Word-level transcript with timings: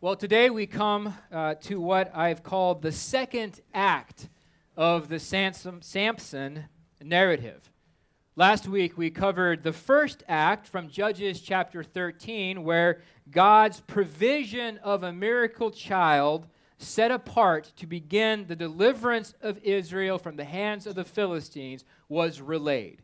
Well, 0.00 0.14
today 0.14 0.48
we 0.48 0.68
come 0.68 1.12
uh, 1.32 1.54
to 1.62 1.80
what 1.80 2.16
I've 2.16 2.44
called 2.44 2.82
the 2.82 2.92
second 2.92 3.60
act 3.74 4.28
of 4.76 5.08
the 5.08 5.18
Samson, 5.18 5.82
Samson 5.82 6.66
narrative. 7.02 7.68
Last 8.36 8.68
week 8.68 8.96
we 8.96 9.10
covered 9.10 9.64
the 9.64 9.72
first 9.72 10.22
act 10.28 10.68
from 10.68 10.88
Judges 10.88 11.40
chapter 11.40 11.82
13, 11.82 12.62
where 12.62 13.00
God's 13.28 13.80
provision 13.80 14.78
of 14.84 15.02
a 15.02 15.12
miracle 15.12 15.72
child 15.72 16.46
set 16.76 17.10
apart 17.10 17.72
to 17.78 17.88
begin 17.88 18.46
the 18.46 18.54
deliverance 18.54 19.34
of 19.42 19.58
Israel 19.64 20.16
from 20.16 20.36
the 20.36 20.44
hands 20.44 20.86
of 20.86 20.94
the 20.94 21.02
Philistines 21.02 21.84
was 22.08 22.40
relayed. 22.40 23.02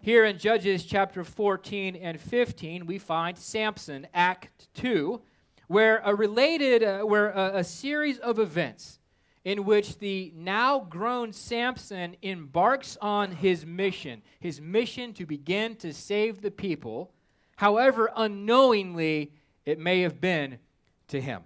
Here 0.00 0.24
in 0.24 0.38
Judges 0.38 0.84
chapter 0.84 1.24
14 1.24 1.96
and 1.96 2.20
15, 2.20 2.86
we 2.86 2.98
find 2.98 3.36
Samson, 3.36 4.06
Act 4.14 4.68
2 4.74 5.20
where 5.70 6.02
a 6.04 6.12
related, 6.12 6.82
uh, 6.82 7.02
where 7.02 7.30
a, 7.30 7.58
a 7.58 7.64
series 7.64 8.18
of 8.18 8.40
events 8.40 8.98
in 9.44 9.64
which 9.64 9.98
the 9.98 10.32
now 10.34 10.80
grown 10.80 11.32
Samson 11.32 12.16
embarks 12.22 12.98
on 13.00 13.30
his 13.30 13.64
mission, 13.64 14.20
his 14.40 14.60
mission 14.60 15.12
to 15.12 15.24
begin 15.24 15.76
to 15.76 15.92
save 15.92 16.42
the 16.42 16.50
people, 16.50 17.12
however 17.54 18.10
unknowingly 18.16 19.30
it 19.64 19.78
may 19.78 20.00
have 20.00 20.20
been 20.20 20.58
to 21.06 21.20
him. 21.20 21.42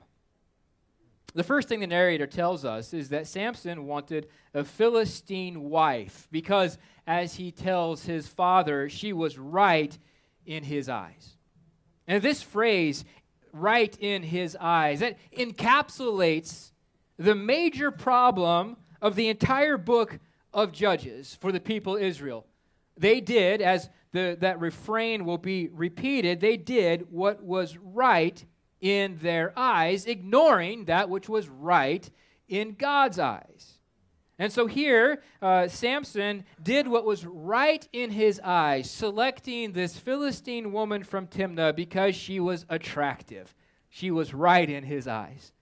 The 1.35 1.45
first 1.45 1.69
thing 1.69 1.81
the 1.81 1.87
narrator 1.87 2.27
tells 2.27 2.65
us 2.65 2.95
is 2.95 3.11
that 3.11 3.27
Samson 3.27 3.85
wanted 3.85 4.29
a 4.55 4.65
Philistine 4.65 5.65
wife 5.65 6.29
because, 6.33 6.79
as 7.07 7.35
he 7.35 7.53
tells 7.53 8.07
his 8.07 8.27
father, 8.27 8.89
she 8.89 9.13
was 9.13 9.37
right 9.37 9.99
in 10.47 10.63
his 10.63 10.89
eyes. 10.89 11.37
And 12.07 12.23
this 12.23 12.43
phrase 12.43 13.05
right 13.55 13.97
in 13.99 14.23
his 14.23 14.57
eyes. 14.61 15.01
That 15.01 15.17
encapsulates 15.37 16.73
the 17.19 17.35
major 17.35 17.91
problem 17.91 18.77
of 19.01 19.15
the 19.15 19.29
entire 19.29 19.79
book 19.79 20.19
of 20.53 20.73
Judges 20.73 21.37
for 21.41 21.53
the 21.53 21.61
people 21.61 21.97
Israel. 21.97 22.47
They 22.97 23.21
did, 23.21 23.61
as 23.61 23.89
the, 24.13 24.37
that 24.41 24.61
refrain 24.61 25.25
will 25.25 25.39
be 25.39 25.69
repeated, 25.69 26.41
they 26.41 26.57
did 26.57 27.11
what 27.11 27.43
was 27.43 27.77
right 27.77 28.45
in 28.81 29.19
their 29.19 29.53
eyes, 29.57 30.07
ignoring 30.07 30.85
that 30.85 31.09
which 31.09 31.29
was 31.29 31.49
right 31.49 32.09
in 32.49 32.75
God's 32.75 33.19
eyes. 33.19 33.79
And 34.39 34.53
so 34.53 34.67
here, 34.67 35.23
uh, 35.41 35.69
Samson 35.69 36.45
did 36.61 36.89
what 36.89 37.05
was 37.05 37.25
right 37.25 37.87
in 37.93 38.11
his 38.11 38.41
eyes, 38.43 38.91
selecting 38.91 39.73
this 39.73 39.97
Philistine 39.97 40.73
woman 40.73 41.05
from 41.05 41.29
Timnah 41.29 41.77
because 41.77 42.17
she 42.17 42.41
was 42.41 42.67
attractive. 42.69 43.55
She 43.91 44.11
was 44.11 44.35
right 44.35 44.69
in 44.69 44.83
his 44.83 45.07
eyes. 45.07 45.53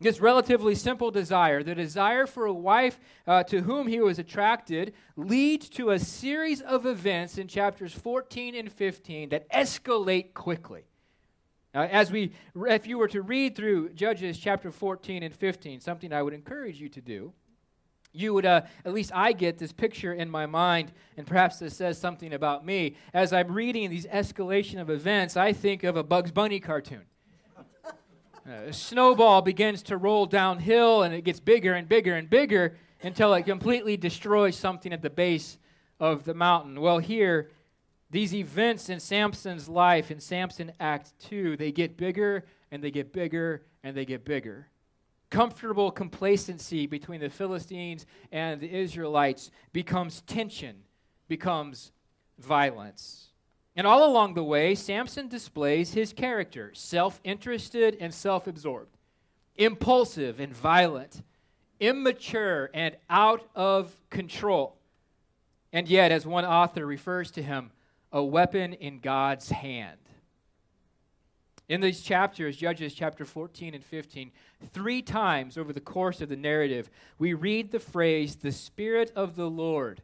This 0.00 0.20
relatively 0.20 0.74
simple 0.74 1.10
desire, 1.10 1.62
the 1.62 1.74
desire 1.74 2.26
for 2.26 2.46
a 2.46 2.52
wife 2.52 3.00
uh, 3.26 3.42
to 3.44 3.62
whom 3.62 3.88
he 3.88 4.00
was 4.00 4.18
attracted, 4.18 4.94
leads 5.16 5.68
to 5.70 5.90
a 5.90 5.98
series 5.98 6.60
of 6.62 6.86
events 6.86 7.36
in 7.36 7.48
chapters 7.48 7.92
14 7.92 8.54
and 8.54 8.72
15 8.72 9.30
that 9.30 9.50
escalate 9.50 10.34
quickly. 10.34 10.84
Uh, 11.74 11.88
as 11.90 12.12
we, 12.12 12.32
if 12.68 12.86
you 12.86 12.96
were 12.96 13.08
to 13.08 13.22
read 13.22 13.54
through 13.54 13.90
Judges 13.90 14.38
chapter 14.38 14.70
14 14.70 15.22
and 15.22 15.34
15, 15.34 15.80
something 15.80 16.12
I 16.12 16.22
would 16.22 16.32
encourage 16.32 16.80
you 16.80 16.88
to 16.90 17.00
do, 17.00 17.32
you 18.12 18.34
would, 18.34 18.46
uh, 18.46 18.62
at 18.84 18.92
least 18.92 19.12
I 19.14 19.32
get 19.32 19.58
this 19.58 19.72
picture 19.72 20.12
in 20.12 20.30
my 20.30 20.46
mind, 20.46 20.92
and 21.16 21.26
perhaps 21.26 21.58
this 21.58 21.76
says 21.76 21.98
something 21.98 22.32
about 22.32 22.64
me. 22.64 22.96
As 23.12 23.32
I'm 23.32 23.52
reading 23.52 23.90
these 23.90 24.06
escalation 24.06 24.80
of 24.80 24.90
events, 24.90 25.36
I 25.36 25.52
think 25.52 25.84
of 25.84 25.96
a 25.96 26.02
Bugs 26.02 26.32
Bunny 26.32 26.60
cartoon. 26.60 27.02
Uh, 27.86 28.68
a 28.68 28.72
snowball 28.72 29.42
begins 29.42 29.82
to 29.82 29.96
roll 29.96 30.24
downhill, 30.24 31.02
and 31.02 31.14
it 31.14 31.22
gets 31.22 31.38
bigger 31.38 31.74
and 31.74 31.86
bigger 31.86 32.14
and 32.14 32.30
bigger 32.30 32.76
until 33.02 33.34
it 33.34 33.42
completely 33.42 33.96
destroys 33.96 34.56
something 34.56 34.92
at 34.92 35.02
the 35.02 35.10
base 35.10 35.58
of 36.00 36.24
the 36.24 36.34
mountain. 36.34 36.80
Well, 36.80 36.98
here, 36.98 37.50
these 38.10 38.34
events 38.34 38.88
in 38.88 39.00
Samson's 39.00 39.68
life, 39.68 40.10
in 40.10 40.18
Samson 40.18 40.72
Act 40.80 41.12
2, 41.20 41.58
they 41.58 41.70
get 41.70 41.96
bigger 41.96 42.46
and 42.70 42.82
they 42.82 42.90
get 42.90 43.12
bigger 43.12 43.66
and 43.84 43.94
they 43.96 44.06
get 44.06 44.24
bigger 44.24 44.68
comfortable 45.30 45.90
complacency 45.90 46.86
between 46.86 47.20
the 47.20 47.28
Philistines 47.28 48.06
and 48.32 48.60
the 48.60 48.72
Israelites 48.72 49.50
becomes 49.72 50.22
tension, 50.22 50.76
becomes 51.28 51.92
violence. 52.38 53.28
And 53.76 53.86
all 53.86 54.10
along 54.10 54.34
the 54.34 54.42
way, 54.42 54.74
Samson 54.74 55.28
displays 55.28 55.94
his 55.94 56.12
character 56.12 56.72
self 56.74 57.20
interested 57.22 57.96
and 58.00 58.12
self 58.12 58.46
absorbed, 58.46 58.96
impulsive 59.56 60.40
and 60.40 60.54
violent, 60.54 61.22
immature 61.78 62.70
and 62.74 62.96
out 63.08 63.48
of 63.54 63.94
control. 64.10 64.76
And 65.72 65.88
yet, 65.88 66.10
as 66.12 66.26
one 66.26 66.44
author 66.44 66.86
refers 66.86 67.30
to 67.32 67.42
him, 67.42 67.70
a 68.10 68.22
weapon 68.22 68.72
in 68.72 69.00
God's 69.00 69.50
hand. 69.50 69.98
In 71.68 71.82
these 71.82 72.00
chapters, 72.00 72.56
Judges 72.56 72.94
chapter 72.94 73.26
14 73.26 73.74
and 73.74 73.84
15, 73.84 74.30
three 74.72 75.02
times 75.02 75.58
over 75.58 75.72
the 75.72 75.80
course 75.80 76.22
of 76.22 76.30
the 76.30 76.36
narrative, 76.36 76.88
we 77.18 77.34
read 77.34 77.70
the 77.70 77.78
phrase, 77.78 78.36
the 78.36 78.52
Spirit 78.52 79.12
of 79.14 79.36
the 79.36 79.50
Lord 79.50 80.02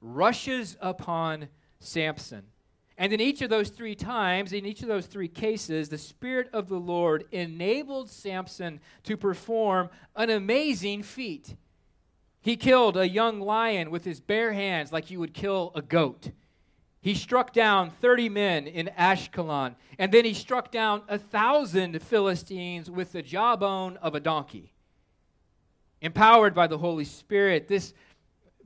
rushes 0.00 0.76
upon 0.80 1.48
Samson. 1.78 2.42
And 2.98 3.12
in 3.12 3.20
each 3.20 3.40
of 3.40 3.50
those 3.50 3.68
three 3.68 3.94
times, 3.94 4.52
in 4.52 4.66
each 4.66 4.82
of 4.82 4.88
those 4.88 5.06
three 5.06 5.28
cases, 5.28 5.90
the 5.90 5.98
Spirit 5.98 6.48
of 6.52 6.68
the 6.68 6.80
Lord 6.80 7.24
enabled 7.30 8.10
Samson 8.10 8.80
to 9.04 9.16
perform 9.16 9.90
an 10.16 10.30
amazing 10.30 11.02
feat. 11.02 11.54
He 12.40 12.56
killed 12.56 12.96
a 12.96 13.08
young 13.08 13.40
lion 13.40 13.90
with 13.90 14.04
his 14.04 14.18
bare 14.20 14.52
hands 14.52 14.92
like 14.92 15.10
you 15.10 15.20
would 15.20 15.34
kill 15.34 15.72
a 15.74 15.82
goat. 15.82 16.30
He 17.06 17.14
struck 17.14 17.52
down 17.52 17.90
30 17.90 18.30
men 18.30 18.66
in 18.66 18.90
Ashkelon, 18.98 19.76
and 19.96 20.10
then 20.10 20.24
he 20.24 20.34
struck 20.34 20.72
down 20.72 21.02
a 21.06 21.16
thousand 21.16 22.02
Philistines 22.02 22.90
with 22.90 23.12
the 23.12 23.22
jawbone 23.22 23.96
of 23.98 24.16
a 24.16 24.20
donkey. 24.20 24.72
Empowered 26.00 26.52
by 26.52 26.66
the 26.66 26.78
Holy 26.78 27.04
Spirit, 27.04 27.68
this 27.68 27.94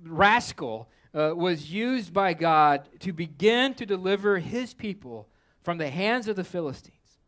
rascal 0.02 0.88
uh, 1.12 1.34
was 1.36 1.70
used 1.70 2.14
by 2.14 2.32
God 2.32 2.88
to 3.00 3.12
begin 3.12 3.74
to 3.74 3.84
deliver 3.84 4.38
his 4.38 4.72
people 4.72 5.28
from 5.62 5.76
the 5.76 5.90
hands 5.90 6.26
of 6.26 6.36
the 6.36 6.42
Philistines. 6.42 7.18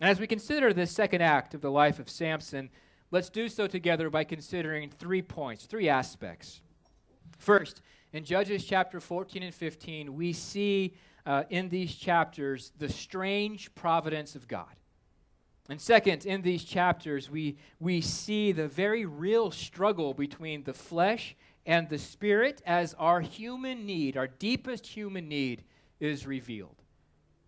And 0.00 0.10
as 0.10 0.18
we 0.18 0.26
consider 0.26 0.72
this 0.72 0.90
second 0.90 1.20
act 1.20 1.54
of 1.54 1.60
the 1.60 1.70
life 1.70 2.00
of 2.00 2.10
Samson, 2.10 2.70
let's 3.12 3.30
do 3.30 3.48
so 3.48 3.68
together 3.68 4.10
by 4.10 4.24
considering 4.24 4.90
three 4.90 5.22
points, 5.22 5.66
three 5.66 5.88
aspects. 5.88 6.60
First, 7.38 7.82
in 8.12 8.24
Judges 8.24 8.64
chapter 8.64 9.00
14 9.00 9.42
and 9.42 9.54
15, 9.54 10.14
we 10.14 10.32
see 10.32 10.94
uh, 11.24 11.44
in 11.50 11.68
these 11.68 11.94
chapters 11.94 12.72
the 12.78 12.88
strange 12.88 13.74
providence 13.74 14.34
of 14.34 14.46
God. 14.46 14.74
And 15.68 15.80
second, 15.80 16.26
in 16.26 16.42
these 16.42 16.64
chapters, 16.64 17.30
we, 17.30 17.56
we 17.80 18.00
see 18.00 18.52
the 18.52 18.68
very 18.68 19.06
real 19.06 19.50
struggle 19.50 20.12
between 20.12 20.64
the 20.64 20.74
flesh 20.74 21.36
and 21.64 21.88
the 21.88 21.98
spirit 21.98 22.60
as 22.66 22.94
our 22.94 23.20
human 23.20 23.86
need, 23.86 24.16
our 24.16 24.26
deepest 24.26 24.86
human 24.86 25.28
need, 25.28 25.64
is 26.00 26.26
revealed. 26.26 26.82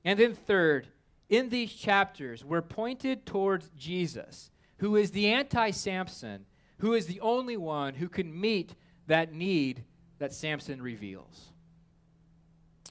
And 0.04 0.18
then, 0.18 0.34
third, 0.34 0.88
in 1.28 1.48
these 1.48 1.72
chapters, 1.72 2.44
we're 2.44 2.62
pointed 2.62 3.26
towards 3.26 3.70
Jesus, 3.76 4.50
who 4.78 4.96
is 4.96 5.10
the 5.10 5.28
anti 5.28 5.72
Samson, 5.72 6.46
who 6.78 6.94
is 6.94 7.06
the 7.06 7.20
only 7.20 7.56
one 7.56 7.94
who 7.94 8.08
can 8.08 8.38
meet 8.38 8.76
that 9.06 9.32
need 9.32 9.84
that 10.24 10.32
Samson 10.32 10.80
reveals. 10.80 11.52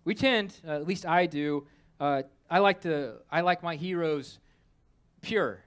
We 0.06 0.14
tend, 0.14 0.56
uh, 0.68 0.74
at 0.74 0.86
least 0.86 1.04
I 1.04 1.26
do, 1.26 1.66
uh, 2.00 2.22
I 2.48 2.60
like 2.60 2.82
to 2.82 3.16
I 3.32 3.42
like 3.42 3.64
my 3.64 3.76
heroes 3.76 4.38
pure. 5.22 5.64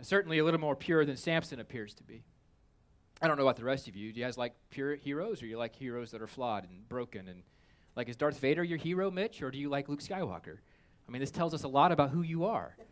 Certainly 0.00 0.38
a 0.38 0.44
little 0.44 0.60
more 0.60 0.74
pure 0.74 1.04
than 1.04 1.18
Samson 1.18 1.60
appears 1.60 1.92
to 1.94 2.02
be. 2.04 2.24
I 3.20 3.28
don't 3.28 3.36
know 3.36 3.42
about 3.42 3.56
the 3.56 3.64
rest 3.64 3.86
of 3.86 3.96
you. 3.96 4.14
Do 4.14 4.18
you 4.18 4.24
guys 4.24 4.38
like 4.38 4.54
pure 4.70 4.94
heroes 4.94 5.42
or 5.42 5.46
you 5.46 5.58
like 5.58 5.76
heroes 5.76 6.10
that 6.12 6.22
are 6.22 6.26
flawed 6.26 6.64
and 6.64 6.88
broken 6.88 7.28
and 7.28 7.42
like 7.94 8.08
is 8.08 8.16
Darth 8.16 8.38
Vader 8.38 8.64
your 8.64 8.78
hero, 8.78 9.10
Mitch, 9.10 9.42
or 9.42 9.50
do 9.50 9.58
you 9.58 9.68
like 9.68 9.90
Luke 9.90 10.00
Skywalker? 10.00 10.56
I 11.06 11.10
mean, 11.10 11.20
this 11.20 11.30
tells 11.30 11.52
us 11.52 11.64
a 11.64 11.68
lot 11.68 11.92
about 11.92 12.08
who 12.08 12.22
you 12.22 12.46
are. 12.46 12.74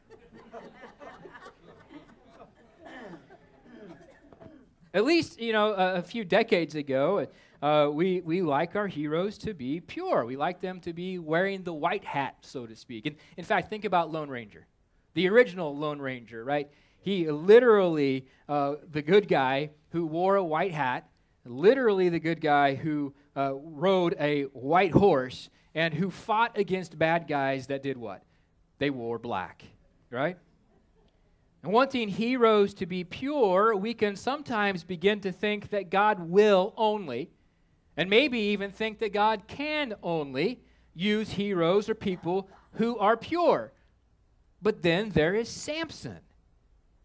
At 4.92 5.04
least, 5.04 5.40
you 5.40 5.52
know, 5.52 5.72
a, 5.74 5.94
a 5.96 6.02
few 6.02 6.24
decades 6.24 6.74
ago, 6.74 7.26
uh, 7.66 7.90
we, 7.90 8.20
we 8.20 8.42
like 8.42 8.76
our 8.76 8.86
heroes 8.86 9.38
to 9.38 9.52
be 9.52 9.80
pure. 9.80 10.24
We 10.24 10.36
like 10.36 10.60
them 10.60 10.78
to 10.82 10.92
be 10.92 11.18
wearing 11.18 11.64
the 11.64 11.74
white 11.74 12.04
hat, 12.04 12.36
so 12.42 12.64
to 12.64 12.76
speak. 12.76 13.06
And 13.06 13.16
in 13.36 13.44
fact, 13.44 13.70
think 13.70 13.84
about 13.84 14.12
Lone 14.12 14.28
Ranger, 14.28 14.68
the 15.14 15.28
original 15.28 15.76
Lone 15.76 15.98
Ranger, 15.98 16.44
right? 16.44 16.70
He 17.00 17.28
literally, 17.28 18.26
uh, 18.48 18.76
the 18.88 19.02
good 19.02 19.26
guy 19.26 19.70
who 19.90 20.06
wore 20.06 20.36
a 20.36 20.44
white 20.44 20.70
hat, 20.70 21.08
literally 21.44 22.08
the 22.08 22.20
good 22.20 22.40
guy 22.40 22.76
who 22.76 23.12
uh, 23.36 23.54
rode 23.54 24.14
a 24.20 24.42
white 24.52 24.92
horse, 24.92 25.50
and 25.74 25.92
who 25.92 26.08
fought 26.08 26.56
against 26.56 26.96
bad 26.96 27.26
guys 27.26 27.66
that 27.66 27.82
did 27.82 27.96
what? 27.96 28.22
They 28.78 28.90
wore 28.90 29.18
black, 29.18 29.64
right? 30.10 30.38
And 31.64 31.72
wanting 31.72 32.10
heroes 32.10 32.74
to 32.74 32.86
be 32.86 33.02
pure, 33.02 33.74
we 33.74 33.92
can 33.92 34.14
sometimes 34.14 34.84
begin 34.84 35.18
to 35.22 35.32
think 35.32 35.70
that 35.70 35.90
God 35.90 36.20
will 36.20 36.72
only, 36.76 37.30
and 37.96 38.10
maybe 38.10 38.38
even 38.38 38.70
think 38.70 38.98
that 38.98 39.12
God 39.12 39.42
can 39.46 39.94
only, 40.02 40.60
use 40.94 41.30
heroes 41.30 41.88
or 41.88 41.94
people 41.94 42.48
who 42.72 42.98
are 42.98 43.16
pure. 43.16 43.72
But 44.62 44.82
then 44.82 45.10
there 45.10 45.34
is 45.34 45.48
Samson. 45.48 46.18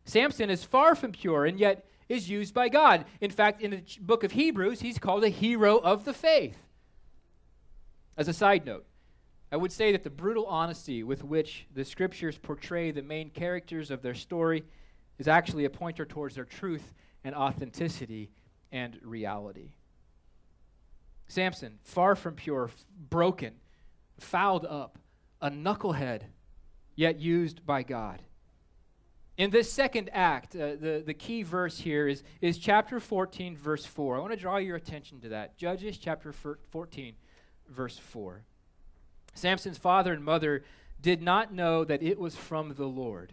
Samson 0.06 0.50
is 0.50 0.64
far 0.64 0.96
from 0.96 1.12
pure 1.12 1.46
and 1.46 1.60
yet 1.60 1.86
is 2.10 2.30
used 2.30 2.54
by 2.54 2.70
God. 2.70 3.06
In 3.20 3.32
fact, 3.32 3.62
in 3.62 3.72
the 3.72 3.84
book 4.02 4.24
of 4.24 4.32
Hebrews, 4.32 4.82
he's 4.82 5.00
called 5.00 5.24
a 5.24 5.30
hero 5.30 5.78
of 5.78 6.06
the 6.06 6.14
faith. 6.14 6.58
As 8.18 8.28
a 8.28 8.34
side 8.34 8.66
note, 8.66 8.86
I 9.52 9.58
would 9.58 9.72
say 9.72 9.92
that 9.92 10.04
the 10.04 10.10
brutal 10.10 10.46
honesty 10.46 11.04
with 11.04 11.24
which 11.24 11.68
the 11.74 11.84
scriptures 11.84 12.38
portray 12.38 12.92
the 12.92 13.02
main 13.02 13.30
characters 13.30 13.92
of 13.92 14.02
their 14.02 14.14
story 14.14 14.64
is 15.18 15.28
actually 15.28 15.66
a 15.66 15.70
pointer 15.70 16.06
towards 16.06 16.36
their 16.36 16.46
truth 16.46 16.94
and 17.24 17.36
authenticity 17.36 18.32
and 18.72 18.98
reality. 19.04 19.72
Samson, 21.32 21.80
far 21.86 22.16
from 22.16 22.36
pure, 22.36 22.70
broken, 23.10 23.54
fouled 24.20 24.66
up, 24.66 24.98
a 25.42 25.50
knucklehead, 25.50 26.24
yet 26.94 27.22
used 27.22 27.66
by 27.66 27.84
God. 27.84 28.22
In 29.38 29.50
this 29.50 29.72
second 29.72 30.10
act, 30.12 30.58
uh, 30.58 30.76
the, 30.76 31.02
the 31.06 31.14
key 31.14 31.44
verse 31.44 31.80
here 31.80 32.10
is, 32.10 32.22
is 32.42 32.58
chapter 32.58 33.00
14, 33.00 33.56
verse 33.56 33.86
4. 33.86 34.18
I 34.18 34.20
want 34.20 34.34
to 34.34 34.38
draw 34.38 34.58
your 34.58 34.76
attention 34.76 35.22
to 35.22 35.30
that. 35.30 35.58
Judges 35.58 35.98
chapter 35.98 36.34
14, 36.34 37.16
verse 37.70 37.98
4. 37.98 38.44
Samson's 39.34 39.78
father 39.78 40.12
and 40.12 40.26
mother 40.26 40.66
did 41.02 41.22
not 41.22 41.54
know 41.54 41.86
that 41.86 42.04
it 42.04 42.20
was 42.20 42.36
from 42.36 42.74
the 42.74 42.88
Lord, 42.88 43.32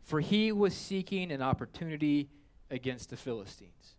for 0.00 0.20
he 0.20 0.52
was 0.52 0.72
seeking 0.72 1.32
an 1.32 1.42
opportunity 1.42 2.30
against 2.70 3.10
the 3.10 3.16
Philistines. 3.16 3.96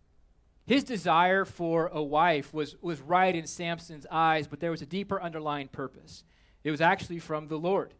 His 0.66 0.84
desire 0.84 1.44
for 1.44 1.88
a 1.88 2.02
wife 2.02 2.54
was, 2.54 2.76
was 2.80 3.00
right 3.00 3.34
in 3.34 3.46
Samson's 3.46 4.06
eyes, 4.10 4.46
but 4.46 4.60
there 4.60 4.70
was 4.70 4.82
a 4.82 4.86
deeper 4.86 5.20
underlying 5.20 5.68
purpose. 5.68 6.24
It 6.62 6.70
was 6.70 6.80
actually 6.80 7.18
from 7.18 7.48
the 7.48 7.58
Lord. 7.58 7.94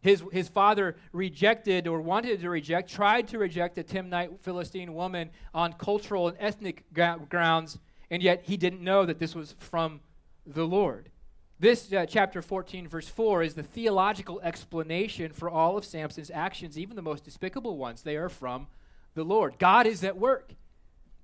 His, 0.00 0.22
his 0.32 0.48
father 0.48 0.96
rejected 1.12 1.86
or 1.86 2.00
wanted 2.00 2.40
to 2.40 2.50
reject, 2.50 2.90
tried 2.90 3.28
to 3.28 3.38
reject 3.38 3.78
a 3.78 3.84
Timnite 3.84 4.40
Philistine 4.40 4.94
woman 4.94 5.30
on 5.54 5.72
cultural 5.72 6.28
and 6.28 6.36
ethnic 6.40 6.84
grounds, 6.92 7.78
and 8.10 8.22
yet 8.22 8.42
he 8.44 8.56
didn't 8.56 8.82
know 8.82 9.04
that 9.04 9.18
this 9.18 9.34
was 9.34 9.54
from 9.58 10.00
the 10.46 10.64
Lord. 10.64 11.10
This 11.58 11.92
uh, 11.92 12.04
chapter 12.06 12.42
14, 12.42 12.86
verse 12.86 13.08
4, 13.08 13.42
is 13.42 13.54
the 13.54 13.62
theological 13.62 14.40
explanation 14.42 15.32
for 15.32 15.48
all 15.48 15.78
of 15.78 15.84
Samson's 15.84 16.30
actions, 16.30 16.78
even 16.78 16.96
the 16.96 17.02
most 17.02 17.24
despicable 17.24 17.78
ones. 17.78 18.02
They 18.02 18.16
are 18.16 18.28
from 18.28 18.66
the 19.14 19.24
Lord. 19.24 19.58
God 19.58 19.86
is 19.86 20.04
at 20.04 20.18
work. 20.18 20.52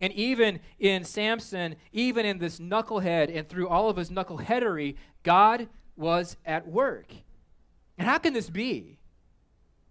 And 0.02 0.12
even 0.14 0.58
in 0.80 1.04
Samson, 1.04 1.76
even 1.92 2.26
in 2.26 2.38
this 2.38 2.58
knucklehead, 2.58 3.34
and 3.34 3.48
through 3.48 3.68
all 3.68 3.88
of 3.88 3.96
his 3.96 4.10
knuckleheadery, 4.10 4.96
God 5.22 5.68
was 5.96 6.36
at 6.44 6.66
work. 6.66 7.12
And 7.96 8.08
how 8.08 8.18
can 8.18 8.32
this 8.34 8.50
be? 8.50 8.98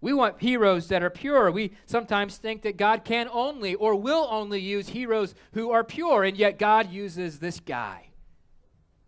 We 0.02 0.12
want 0.12 0.42
heroes 0.42 0.88
that 0.88 1.02
are 1.02 1.10
pure. 1.10 1.50
We 1.50 1.72
sometimes 1.86 2.36
think 2.36 2.62
that 2.62 2.76
God 2.76 3.04
can 3.04 3.28
only 3.32 3.74
or 3.74 3.94
will 3.94 4.28
only 4.30 4.60
use 4.60 4.88
heroes 4.88 5.34
who 5.54 5.70
are 5.70 5.84
pure, 5.84 6.24
and 6.24 6.36
yet 6.36 6.58
God 6.58 6.90
uses 6.90 7.38
this 7.38 7.58
guy. 7.58 8.08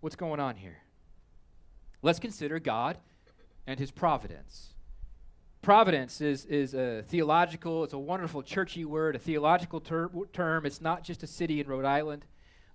What's 0.00 0.16
going 0.16 0.40
on 0.40 0.56
here? 0.56 0.78
Let's 2.00 2.18
consider 2.18 2.58
God 2.58 2.96
and 3.66 3.78
his 3.78 3.90
providence. 3.90 4.73
Providence 5.64 6.20
is, 6.20 6.44
is 6.44 6.75
a 6.75 7.02
theological, 7.06 7.84
it's 7.84 7.94
a 7.94 7.99
wonderful 7.99 8.43
churchy 8.43 8.84
word, 8.84 9.16
a 9.16 9.19
theological 9.19 9.81
ter- 9.81 10.11
term. 10.34 10.66
It's 10.66 10.82
not 10.82 11.02
just 11.02 11.22
a 11.22 11.26
city 11.26 11.58
in 11.58 11.66
Rhode 11.66 11.87
Island. 11.87 12.26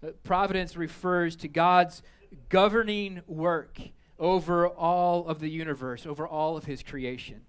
Uh, 0.03 0.07
providence 0.23 0.75
refers 0.75 1.35
to 1.35 1.47
God's 1.47 2.01
governing 2.49 3.21
work 3.27 3.79
over 4.17 4.67
all 4.67 5.27
of 5.27 5.39
the 5.39 5.51
universe, 5.51 6.07
over 6.07 6.27
all 6.27 6.57
of 6.57 6.65
his 6.65 6.81
creation. 6.81 7.41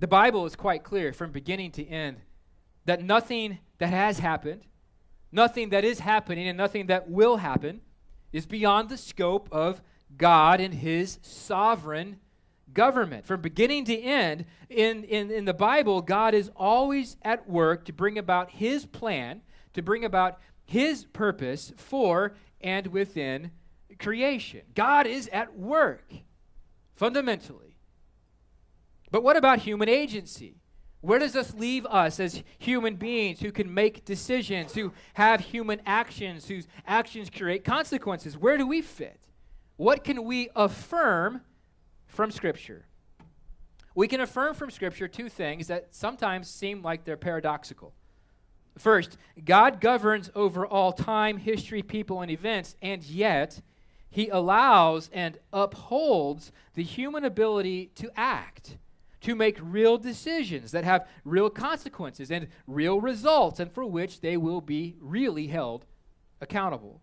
The 0.00 0.08
Bible 0.08 0.44
is 0.46 0.56
quite 0.56 0.82
clear 0.82 1.12
from 1.12 1.30
beginning 1.30 1.70
to 1.72 1.86
end 1.86 2.16
that 2.86 3.04
nothing 3.04 3.60
that 3.78 3.90
has 3.90 4.18
happened, 4.18 4.62
nothing 5.30 5.68
that 5.68 5.84
is 5.84 6.00
happening, 6.00 6.48
and 6.48 6.58
nothing 6.58 6.86
that 6.86 7.08
will 7.08 7.36
happen 7.36 7.82
is 8.32 8.46
beyond 8.46 8.88
the 8.88 8.98
scope 8.98 9.48
of 9.52 9.80
God 10.16 10.60
and 10.60 10.74
his 10.74 11.20
sovereign 11.22 12.18
government. 12.76 13.26
From 13.26 13.40
beginning 13.40 13.86
to 13.86 14.00
end, 14.00 14.44
in, 14.68 15.02
in, 15.04 15.32
in 15.32 15.46
the 15.46 15.54
Bible, 15.54 16.02
God 16.02 16.34
is 16.34 16.50
always 16.54 17.16
at 17.22 17.48
work 17.48 17.86
to 17.86 17.92
bring 17.92 18.18
about 18.18 18.50
his 18.50 18.86
plan, 18.86 19.40
to 19.74 19.82
bring 19.82 20.04
about 20.04 20.38
his 20.64 21.06
purpose 21.06 21.72
for 21.76 22.36
and 22.60 22.86
within 22.88 23.50
creation. 23.98 24.60
God 24.74 25.06
is 25.06 25.28
at 25.32 25.58
work, 25.58 26.12
fundamentally. 26.94 27.76
But 29.10 29.22
what 29.22 29.36
about 29.36 29.60
human 29.60 29.88
agency? 29.88 30.60
Where 31.00 31.18
does 31.18 31.32
this 31.32 31.54
leave 31.54 31.86
us 31.86 32.20
as 32.20 32.42
human 32.58 32.96
beings 32.96 33.40
who 33.40 33.52
can 33.52 33.72
make 33.72 34.04
decisions, 34.04 34.74
who 34.74 34.92
have 35.14 35.40
human 35.40 35.80
actions, 35.86 36.48
whose 36.48 36.66
actions 36.86 37.30
create 37.30 37.64
consequences? 37.64 38.36
Where 38.36 38.58
do 38.58 38.66
we 38.66 38.82
fit? 38.82 39.20
What 39.76 40.04
can 40.04 40.24
we 40.24 40.50
affirm 40.56 41.42
from 42.16 42.30
Scripture? 42.30 42.86
We 43.94 44.08
can 44.08 44.22
affirm 44.22 44.54
from 44.54 44.70
Scripture 44.70 45.06
two 45.06 45.28
things 45.28 45.68
that 45.68 45.94
sometimes 45.94 46.48
seem 46.48 46.82
like 46.82 47.04
they're 47.04 47.16
paradoxical. 47.16 47.92
First, 48.78 49.18
God 49.44 49.80
governs 49.80 50.30
over 50.34 50.66
all 50.66 50.92
time, 50.92 51.36
history, 51.36 51.82
people, 51.82 52.22
and 52.22 52.30
events, 52.30 52.74
and 52.80 53.04
yet 53.04 53.60
he 54.08 54.28
allows 54.28 55.10
and 55.12 55.38
upholds 55.52 56.52
the 56.74 56.82
human 56.82 57.24
ability 57.24 57.90
to 57.96 58.10
act, 58.16 58.78
to 59.20 59.34
make 59.34 59.58
real 59.60 59.98
decisions 59.98 60.72
that 60.72 60.84
have 60.84 61.06
real 61.24 61.50
consequences 61.50 62.30
and 62.30 62.48
real 62.66 62.98
results, 62.98 63.60
and 63.60 63.70
for 63.70 63.84
which 63.84 64.20
they 64.20 64.38
will 64.38 64.62
be 64.62 64.96
really 65.00 65.48
held 65.48 65.84
accountable. 66.40 67.02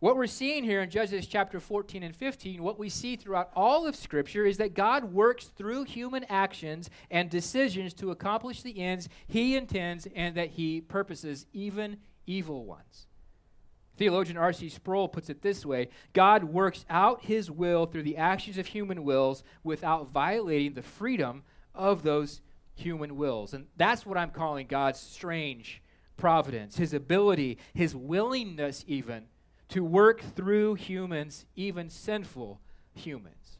What 0.00 0.16
we're 0.16 0.28
seeing 0.28 0.62
here 0.62 0.80
in 0.80 0.90
Judges 0.90 1.26
chapter 1.26 1.58
14 1.58 2.04
and 2.04 2.14
15, 2.14 2.62
what 2.62 2.78
we 2.78 2.88
see 2.88 3.16
throughout 3.16 3.50
all 3.56 3.84
of 3.84 3.96
Scripture 3.96 4.46
is 4.46 4.58
that 4.58 4.74
God 4.74 5.12
works 5.12 5.46
through 5.46 5.84
human 5.84 6.22
actions 6.28 6.88
and 7.10 7.28
decisions 7.28 7.94
to 7.94 8.12
accomplish 8.12 8.62
the 8.62 8.78
ends 8.78 9.08
He 9.26 9.56
intends 9.56 10.06
and 10.14 10.36
that 10.36 10.50
He 10.50 10.80
purposes, 10.80 11.46
even 11.52 11.96
evil 12.26 12.64
ones. 12.64 13.08
Theologian 13.96 14.36
R.C. 14.36 14.68
Sproul 14.68 15.08
puts 15.08 15.30
it 15.30 15.42
this 15.42 15.66
way 15.66 15.88
God 16.12 16.44
works 16.44 16.84
out 16.88 17.24
his 17.24 17.50
will 17.50 17.86
through 17.86 18.04
the 18.04 18.18
actions 18.18 18.56
of 18.56 18.68
human 18.68 19.02
wills 19.02 19.42
without 19.64 20.12
violating 20.12 20.74
the 20.74 20.82
freedom 20.82 21.42
of 21.74 22.04
those 22.04 22.40
human 22.76 23.16
wills. 23.16 23.52
And 23.52 23.66
that's 23.76 24.06
what 24.06 24.16
I'm 24.16 24.30
calling 24.30 24.68
God's 24.68 25.00
strange 25.00 25.82
providence, 26.16 26.76
his 26.76 26.94
ability, 26.94 27.58
his 27.74 27.96
willingness, 27.96 28.84
even 28.86 29.24
to 29.68 29.84
work 29.84 30.22
through 30.34 30.74
humans, 30.74 31.46
even 31.56 31.88
sinful 31.90 32.60
humans. 32.94 33.58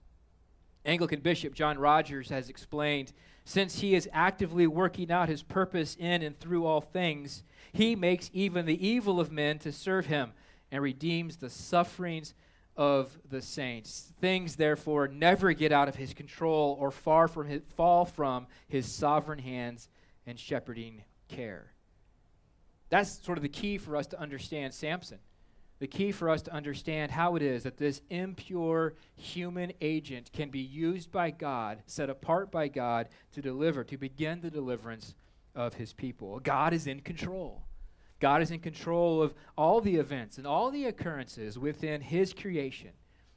Anglican 0.84 1.20
Bishop 1.20 1.54
John 1.54 1.78
Rogers 1.78 2.30
has 2.30 2.48
explained 2.48 3.12
since 3.44 3.80
he 3.80 3.94
is 3.94 4.08
actively 4.12 4.66
working 4.66 5.10
out 5.10 5.30
his 5.30 5.42
purpose 5.42 5.96
in 5.98 6.22
and 6.22 6.38
through 6.38 6.66
all 6.66 6.82
things, 6.82 7.42
he 7.72 7.96
makes 7.96 8.30
even 8.34 8.66
the 8.66 8.86
evil 8.86 9.20
of 9.20 9.32
men 9.32 9.58
to 9.60 9.72
serve 9.72 10.04
him 10.04 10.32
and 10.70 10.82
redeems 10.82 11.36
the 11.36 11.48
sufferings 11.48 12.34
of 12.76 13.18
the 13.28 13.40
saints. 13.40 14.12
Things, 14.20 14.56
therefore, 14.56 15.08
never 15.08 15.52
get 15.52 15.72
out 15.72 15.88
of 15.88 15.96
his 15.96 16.12
control 16.12 16.76
or 16.78 16.90
far 16.90 17.26
from 17.26 17.48
his, 17.48 17.62
fall 17.74 18.04
from 18.04 18.46
his 18.68 18.94
sovereign 18.94 19.38
hands 19.38 19.88
and 20.26 20.38
shepherding 20.38 21.04
care. 21.28 21.72
That's 22.90 23.24
sort 23.24 23.38
of 23.38 23.42
the 23.42 23.48
key 23.48 23.78
for 23.78 23.96
us 23.96 24.06
to 24.08 24.20
understand 24.20 24.74
Samson. 24.74 25.18
The 25.80 25.86
key 25.86 26.10
for 26.10 26.28
us 26.28 26.42
to 26.42 26.52
understand 26.52 27.12
how 27.12 27.36
it 27.36 27.42
is 27.42 27.62
that 27.62 27.76
this 27.76 28.00
impure 28.10 28.94
human 29.16 29.72
agent 29.80 30.30
can 30.32 30.50
be 30.50 30.58
used 30.58 31.12
by 31.12 31.30
God, 31.30 31.82
set 31.86 32.10
apart 32.10 32.50
by 32.50 32.68
God, 32.68 33.08
to 33.32 33.40
deliver, 33.40 33.84
to 33.84 33.96
begin 33.96 34.40
the 34.40 34.50
deliverance 34.50 35.14
of 35.54 35.74
his 35.74 35.92
people. 35.92 36.40
God 36.40 36.72
is 36.72 36.86
in 36.86 37.00
control. 37.00 37.62
God 38.20 38.42
is 38.42 38.50
in 38.50 38.58
control 38.58 39.22
of 39.22 39.34
all 39.56 39.80
the 39.80 39.96
events 39.96 40.38
and 40.38 40.46
all 40.46 40.70
the 40.70 40.86
occurrences 40.86 41.56
within 41.58 42.00
his 42.00 42.32
creation. 42.32 42.90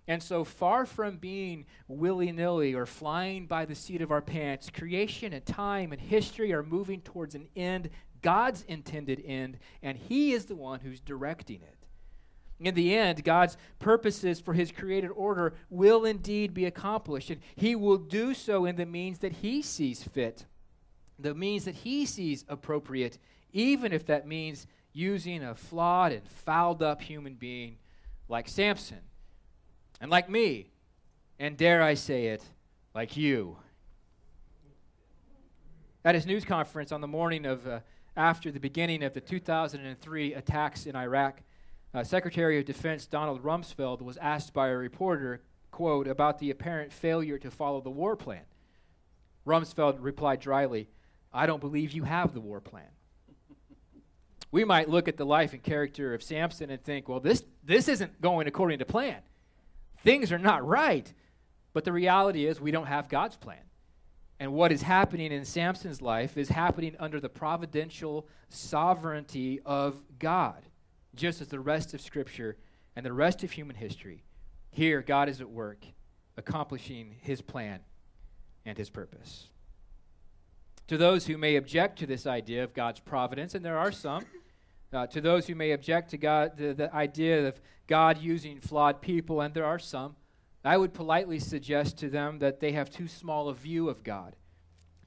And 0.07 0.21
so, 0.21 0.43
far 0.43 0.85
from 0.85 1.17
being 1.17 1.65
willy 1.87 2.31
nilly 2.31 2.73
or 2.73 2.87
flying 2.87 3.45
by 3.45 3.65
the 3.65 3.75
seat 3.75 4.01
of 4.01 4.11
our 4.11 4.21
pants, 4.21 4.69
creation 4.69 5.31
and 5.31 5.45
time 5.45 5.91
and 5.91 6.01
history 6.01 6.51
are 6.53 6.63
moving 6.63 7.01
towards 7.01 7.35
an 7.35 7.47
end, 7.55 7.91
God's 8.21 8.63
intended 8.63 9.21
end, 9.25 9.59
and 9.83 9.97
He 9.97 10.33
is 10.33 10.45
the 10.45 10.55
one 10.55 10.79
who's 10.79 10.99
directing 10.99 11.61
it. 11.61 11.80
In 12.63 12.75
the 12.75 12.95
end, 12.95 13.23
God's 13.23 13.57
purposes 13.79 14.39
for 14.39 14.53
His 14.53 14.71
created 14.71 15.09
order 15.09 15.53
will 15.69 16.05
indeed 16.05 16.53
be 16.53 16.65
accomplished, 16.65 17.29
and 17.29 17.41
He 17.55 17.75
will 17.75 17.97
do 17.97 18.33
so 18.33 18.65
in 18.65 18.75
the 18.75 18.85
means 18.85 19.19
that 19.19 19.33
He 19.33 19.61
sees 19.61 20.03
fit 20.03 20.45
the 21.21 21.33
means 21.33 21.65
that 21.65 21.75
he 21.75 22.05
sees 22.05 22.43
appropriate, 22.47 23.17
even 23.53 23.93
if 23.93 24.05
that 24.07 24.27
means 24.27 24.67
using 24.93 25.43
a 25.43 25.55
flawed 25.55 26.11
and 26.11 26.27
fouled 26.27 26.81
up 26.81 27.01
human 27.01 27.35
being 27.35 27.77
like 28.27 28.47
Samson 28.47 28.99
and 29.99 30.09
like 30.09 30.29
me, 30.29 30.71
and 31.39 31.57
dare 31.57 31.81
I 31.81 31.93
say 31.93 32.27
it, 32.27 32.43
like 32.93 33.15
you. 33.15 33.57
At 36.03 36.15
his 36.15 36.25
news 36.25 36.43
conference 36.43 36.91
on 36.91 37.01
the 37.01 37.07
morning 37.07 37.45
of 37.45 37.67
uh, 37.67 37.79
after 38.17 38.51
the 38.51 38.59
beginning 38.59 39.03
of 39.03 39.13
the 39.13 39.21
2003 39.21 40.33
attacks 40.33 40.85
in 40.85 40.95
Iraq, 40.95 41.41
uh, 41.93 42.03
Secretary 42.03 42.57
of 42.59 42.65
Defense 42.65 43.05
Donald 43.05 43.43
Rumsfeld 43.43 44.01
was 44.01 44.17
asked 44.17 44.53
by 44.53 44.69
a 44.69 44.75
reporter, 44.75 45.41
quote, 45.71 46.07
about 46.07 46.39
the 46.39 46.49
apparent 46.49 46.93
failure 46.93 47.37
to 47.37 47.51
follow 47.51 47.81
the 47.81 47.89
war 47.89 48.15
plan. 48.15 48.43
Rumsfeld 49.45 49.97
replied 49.99 50.39
dryly, 50.39 50.87
I 51.33 51.45
don't 51.45 51.61
believe 51.61 51.91
you 51.91 52.03
have 52.03 52.33
the 52.33 52.41
war 52.41 52.61
plan. 52.61 52.89
we 54.51 54.63
might 54.63 54.89
look 54.89 55.07
at 55.07 55.17
the 55.17 55.25
life 55.25 55.53
and 55.53 55.63
character 55.63 56.13
of 56.13 56.23
Samson 56.23 56.69
and 56.69 56.83
think, 56.83 57.09
well, 57.09 57.19
this, 57.19 57.43
this 57.63 57.87
isn't 57.87 58.21
going 58.21 58.47
according 58.47 58.79
to 58.79 58.85
plan. 58.85 59.21
Things 60.03 60.31
are 60.31 60.39
not 60.39 60.65
right. 60.65 61.11
But 61.73 61.85
the 61.85 61.93
reality 61.93 62.45
is, 62.45 62.59
we 62.59 62.71
don't 62.71 62.87
have 62.87 63.07
God's 63.07 63.37
plan. 63.37 63.63
And 64.39 64.53
what 64.53 64.71
is 64.71 64.81
happening 64.81 65.31
in 65.31 65.45
Samson's 65.45 66.01
life 66.01 66.37
is 66.37 66.49
happening 66.49 66.95
under 66.99 67.19
the 67.19 67.29
providential 67.29 68.27
sovereignty 68.49 69.61
of 69.65 70.01
God, 70.19 70.63
just 71.15 71.41
as 71.41 71.47
the 71.47 71.59
rest 71.59 71.93
of 71.93 72.01
Scripture 72.01 72.57
and 72.95 73.05
the 73.05 73.13
rest 73.13 73.43
of 73.43 73.51
human 73.51 73.75
history. 73.75 74.23
Here, 74.71 75.01
God 75.01 75.29
is 75.29 75.41
at 75.41 75.49
work, 75.49 75.85
accomplishing 76.37 77.15
his 77.21 77.41
plan 77.41 77.79
and 78.65 78.77
his 78.77 78.89
purpose. 78.89 79.47
To 80.87 80.97
those 80.97 81.27
who 81.27 81.37
may 81.37 81.55
object 81.55 81.99
to 81.99 82.05
this 82.05 82.25
idea 82.25 82.63
of 82.63 82.73
God's 82.73 82.99
providence, 82.99 83.55
and 83.55 83.63
there 83.63 83.77
are 83.77 83.91
some, 83.91 84.25
uh, 84.93 85.07
to 85.07 85.21
those 85.21 85.47
who 85.47 85.55
may 85.55 85.71
object 85.71 86.09
to 86.11 86.17
God, 86.17 86.57
the, 86.57 86.73
the 86.73 86.93
idea 86.93 87.47
of 87.47 87.61
God 87.87 88.17
using 88.17 88.59
flawed 88.59 89.01
people, 89.01 89.41
and 89.41 89.53
there 89.53 89.65
are 89.65 89.79
some, 89.79 90.15
I 90.63 90.77
would 90.77 90.93
politely 90.93 91.39
suggest 91.39 91.97
to 91.99 92.09
them 92.09 92.39
that 92.39 92.59
they 92.59 92.73
have 92.73 92.89
too 92.89 93.07
small 93.07 93.49
a 93.49 93.53
view 93.53 93.89
of 93.89 94.03
God. 94.03 94.35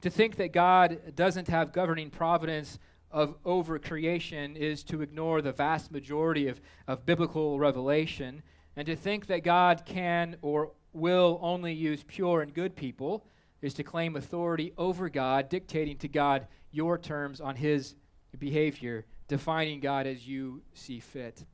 To 0.01 0.09
think 0.09 0.35
that 0.35 0.51
God 0.51 1.15
doesn't 1.15 1.47
have 1.47 1.71
governing 1.71 2.09
providence 2.09 2.77
of 3.15 3.33
over 3.45 3.79
creation 3.79 4.57
is 4.57 4.83
to 4.83 5.01
ignore 5.01 5.41
the 5.41 5.53
vast 5.53 5.89
majority 5.89 6.49
of, 6.49 6.59
of 6.85 7.05
biblical 7.05 7.57
revelation, 7.57 8.43
and 8.75 8.85
to 8.85 8.95
think 8.95 9.27
that 9.27 9.41
God 9.41 9.83
can 9.85 10.35
or 10.41 10.73
will 10.91 11.39
only 11.41 11.71
use 11.71 12.03
pure 12.03 12.41
and 12.41 12.53
good 12.53 12.75
people 12.75 13.25
is 13.61 13.73
to 13.75 13.83
claim 13.83 14.17
authority 14.17 14.73
over 14.77 15.07
God, 15.07 15.47
dictating 15.47 15.97
to 15.99 16.09
God 16.09 16.45
your 16.71 16.97
terms 16.97 17.39
on 17.39 17.55
his 17.55 17.95
behavior, 18.37 19.05
defining 19.29 19.79
God 19.79 20.07
as 20.07 20.27
you 20.27 20.61
see 20.73 20.99
fit. 20.99 21.45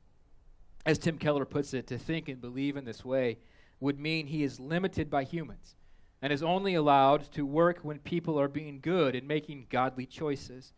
As 0.84 0.98
Tim 0.98 1.16
Keller 1.16 1.44
puts 1.44 1.74
it, 1.74 1.86
to 1.86 1.96
think 1.96 2.28
and 2.28 2.40
believe 2.40 2.76
in 2.76 2.84
this 2.84 3.04
way 3.04 3.38
would 3.78 4.00
mean 4.00 4.26
he 4.26 4.42
is 4.42 4.58
limited 4.58 5.08
by 5.08 5.22
humans 5.22 5.76
and 6.20 6.32
is 6.32 6.42
only 6.42 6.74
allowed 6.74 7.30
to 7.34 7.46
work 7.46 7.78
when 7.82 8.00
people 8.00 8.38
are 8.40 8.48
being 8.48 8.80
good 8.80 9.14
and 9.14 9.28
making 9.28 9.68
godly 9.70 10.06
choices. 10.06 10.72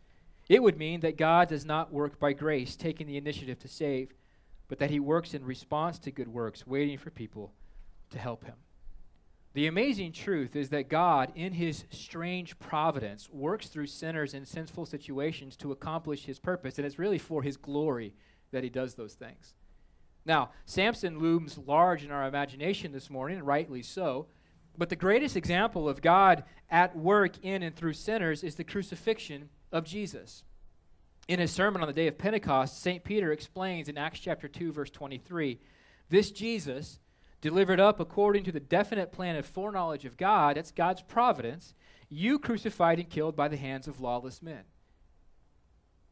It 0.47 0.61
would 0.61 0.77
mean 0.77 0.99
that 0.99 1.17
God 1.17 1.49
does 1.49 1.65
not 1.65 1.91
work 1.91 2.19
by 2.19 2.33
grace, 2.33 2.75
taking 2.75 3.07
the 3.07 3.17
initiative 3.17 3.59
to 3.59 3.67
save, 3.67 4.13
but 4.67 4.79
that 4.79 4.91
he 4.91 4.99
works 4.99 5.33
in 5.33 5.43
response 5.43 5.97
to 5.99 6.11
good 6.11 6.27
works, 6.27 6.67
waiting 6.67 6.97
for 6.97 7.09
people 7.09 7.53
to 8.11 8.19
help 8.19 8.45
him. 8.45 8.55
The 9.53 9.67
amazing 9.67 10.11
truth 10.11 10.55
is 10.55 10.69
that 10.69 10.89
God, 10.89 11.31
in 11.33 11.53
his 11.53 11.85
strange 11.89 12.59
providence, 12.59 13.29
works 13.29 13.67
through 13.67 13.87
sinners 13.87 14.33
in 14.33 14.45
sinful 14.45 14.85
situations 14.85 15.55
to 15.57 15.71
accomplish 15.71 16.25
his 16.25 16.39
purpose, 16.39 16.77
and 16.77 16.85
it's 16.85 16.99
really 16.99 17.17
for 17.17 17.41
his 17.41 17.55
glory 17.55 18.13
that 18.51 18.63
he 18.63 18.69
does 18.69 18.95
those 18.95 19.13
things. 19.13 19.53
Now, 20.25 20.51
Samson 20.65 21.19
looms 21.19 21.57
large 21.57 22.03
in 22.03 22.11
our 22.11 22.27
imagination 22.27 22.91
this 22.91 23.09
morning, 23.09 23.41
rightly 23.43 23.81
so, 23.81 24.27
but 24.77 24.89
the 24.89 24.95
greatest 24.95 25.37
example 25.37 25.87
of 25.87 26.01
God 26.01 26.43
at 26.69 26.97
work 26.97 27.37
in 27.41 27.63
and 27.63 27.75
through 27.75 27.93
sinners 27.93 28.43
is 28.43 28.55
the 28.55 28.63
crucifixion 28.63 29.49
of 29.75 29.83
Jesus. 29.83 30.43
In 31.27 31.39
his 31.39 31.51
sermon 31.51 31.81
on 31.81 31.87
the 31.87 31.93
day 31.93 32.07
of 32.07 32.17
Pentecost, 32.17 32.81
St. 32.81 33.03
Peter 33.03 33.31
explains 33.31 33.89
in 33.89 33.97
Acts 33.97 34.19
chapter 34.19 34.47
2 34.47 34.71
verse 34.71 34.89
23, 34.89 35.59
this 36.09 36.31
Jesus 36.31 36.99
delivered 37.41 37.79
up 37.79 37.99
according 37.99 38.45
to 38.45 38.51
the 38.51 38.59
definite 38.59 39.11
plan 39.11 39.35
and 39.35 39.45
foreknowledge 39.45 40.05
of 40.05 40.17
God, 40.17 40.55
that's 40.55 40.71
God's 40.71 41.01
providence, 41.01 41.73
you 42.09 42.39
crucified 42.39 42.99
and 42.99 43.09
killed 43.09 43.35
by 43.35 43.49
the 43.49 43.57
hands 43.57 43.87
of 43.87 43.99
lawless 43.99 44.41
men. 44.41 44.63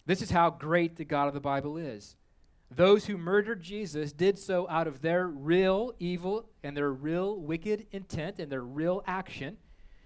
This 0.06 0.22
is 0.22 0.32
how 0.32 0.50
great 0.50 0.98
the 0.98 1.06
God 1.06 1.30
of 1.30 1.34
the 1.34 1.40
Bible 1.40 1.78
is. 1.78 2.18
Those 2.70 3.06
who 3.06 3.18
murdered 3.18 3.62
Jesus 3.62 4.12
did 4.12 4.38
so 4.38 4.68
out 4.68 4.88
of 4.88 5.02
their 5.02 5.28
real 5.28 5.94
evil 6.00 6.50
and 6.64 6.76
their 6.76 6.92
real 6.92 7.40
wicked 7.40 7.86
intent 7.92 8.40
and 8.40 8.52
their 8.52 8.64
real 8.64 9.04
action. 9.08 9.58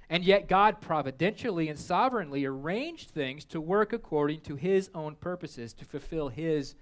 And 0.09 0.23
yet, 0.23 0.47
God 0.47 0.79
providentially 0.79 1.67
and 1.67 1.77
sovereignly 1.77 2.45
arranged 2.45 3.09
things 3.09 3.43
to 3.45 3.59
work 3.59 3.91
according 3.91 4.41
to 4.41 4.55
His 4.55 4.89
own 4.95 5.15
purposes 5.15 5.73
to 5.73 5.85
fulfill 5.85 6.29
His 6.29 6.75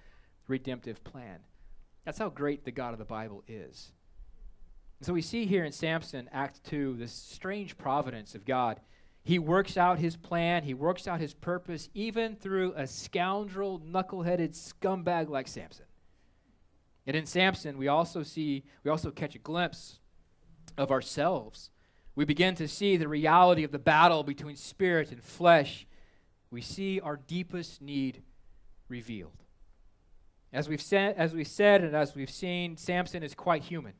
redemptive 0.47 1.03
plan. 1.03 1.39
That's 2.05 2.19
how 2.19 2.29
great 2.29 2.65
the 2.65 2.71
God 2.71 2.93
of 2.93 2.99
the 2.99 3.05
Bible 3.05 3.43
is. 3.47 3.91
So 5.01 5.11
we 5.11 5.21
see 5.21 5.45
here 5.45 5.65
in 5.65 5.71
Samson, 5.71 6.29
Act 6.31 6.63
2, 6.65 6.95
this 6.97 7.11
strange 7.11 7.77
providence 7.77 8.35
of 8.35 8.45
God. 8.45 8.79
He 9.23 9.39
works 9.39 9.75
out 9.75 9.97
his 9.97 10.15
plan, 10.15 10.63
he 10.63 10.75
works 10.75 11.07
out 11.07 11.19
his 11.19 11.33
purpose, 11.33 11.89
even 11.95 12.35
through 12.35 12.73
a 12.75 12.85
scoundrel, 12.85 13.81
knuckle-headed 13.83 14.53
scumbag 14.53 15.29
like 15.29 15.47
Samson. 15.47 15.85
And 17.07 17.15
in 17.15 17.25
Samson, 17.25 17.77
we 17.77 17.87
also 17.87 18.21
see, 18.21 18.63
we 18.83 18.91
also 18.91 19.09
catch 19.09 19.35
a 19.35 19.39
glimpse 19.39 19.99
of 20.77 20.91
ourselves. 20.91 21.71
We 22.15 22.25
begin 22.25 22.55
to 22.55 22.67
see 22.67 22.97
the 22.97 23.07
reality 23.07 23.63
of 23.63 23.71
the 23.71 23.79
battle 23.79 24.23
between 24.23 24.55
spirit 24.55 25.11
and 25.11 25.21
flesh. 25.23 25.85
We 26.49 26.61
see 26.61 26.99
our 26.99 27.17
deepest 27.17 27.81
need 27.81 28.23
revealed. 28.87 29.43
As 30.53 30.69
we've 30.69 30.81
said, 30.81 31.15
as 31.17 31.33
we've 31.33 31.47
said 31.47 31.83
and 31.83 31.95
as 31.95 32.15
we've 32.15 32.29
seen, 32.29 32.77
Samson 32.77 33.23
is 33.23 33.35
quite 33.35 33.63
human 33.63 33.93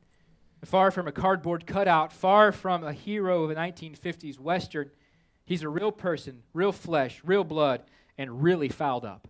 far 0.66 0.90
from 0.90 1.06
a 1.06 1.12
cardboard 1.12 1.66
cutout, 1.66 2.12
far 2.12 2.52
from 2.52 2.82
a 2.82 2.92
hero 2.92 3.44
of 3.44 3.50
a 3.50 3.54
1950s 3.54 4.38
Western. 4.38 4.90
He's 5.44 5.62
a 5.62 5.68
real 5.68 5.92
person, 5.92 6.42
real 6.52 6.72
flesh, 6.72 7.20
real 7.24 7.44
blood, 7.44 7.82
and 8.18 8.42
really 8.42 8.68
fouled 8.68 9.04
up. 9.04 9.28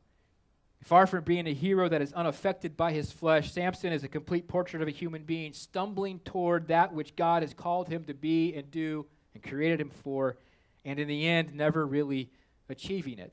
Far 0.82 1.06
from 1.06 1.24
being 1.24 1.46
a 1.48 1.54
hero 1.54 1.88
that 1.88 2.02
is 2.02 2.12
unaffected 2.12 2.76
by 2.76 2.92
his 2.92 3.10
flesh, 3.10 3.52
Samson 3.52 3.92
is 3.92 4.04
a 4.04 4.08
complete 4.08 4.46
portrait 4.46 4.82
of 4.82 4.88
a 4.88 4.92
human 4.92 5.24
being 5.24 5.52
stumbling 5.52 6.20
toward 6.20 6.68
that 6.68 6.92
which 6.92 7.16
God 7.16 7.42
has 7.42 7.54
called 7.54 7.88
him 7.88 8.04
to 8.04 8.14
be 8.14 8.54
and 8.54 8.70
do 8.70 9.06
and 9.34 9.42
created 9.42 9.80
him 9.80 9.90
for, 9.90 10.36
and 10.84 11.00
in 11.00 11.08
the 11.08 11.26
end, 11.26 11.54
never 11.54 11.84
really 11.86 12.30
achieving 12.68 13.18
it. 13.18 13.32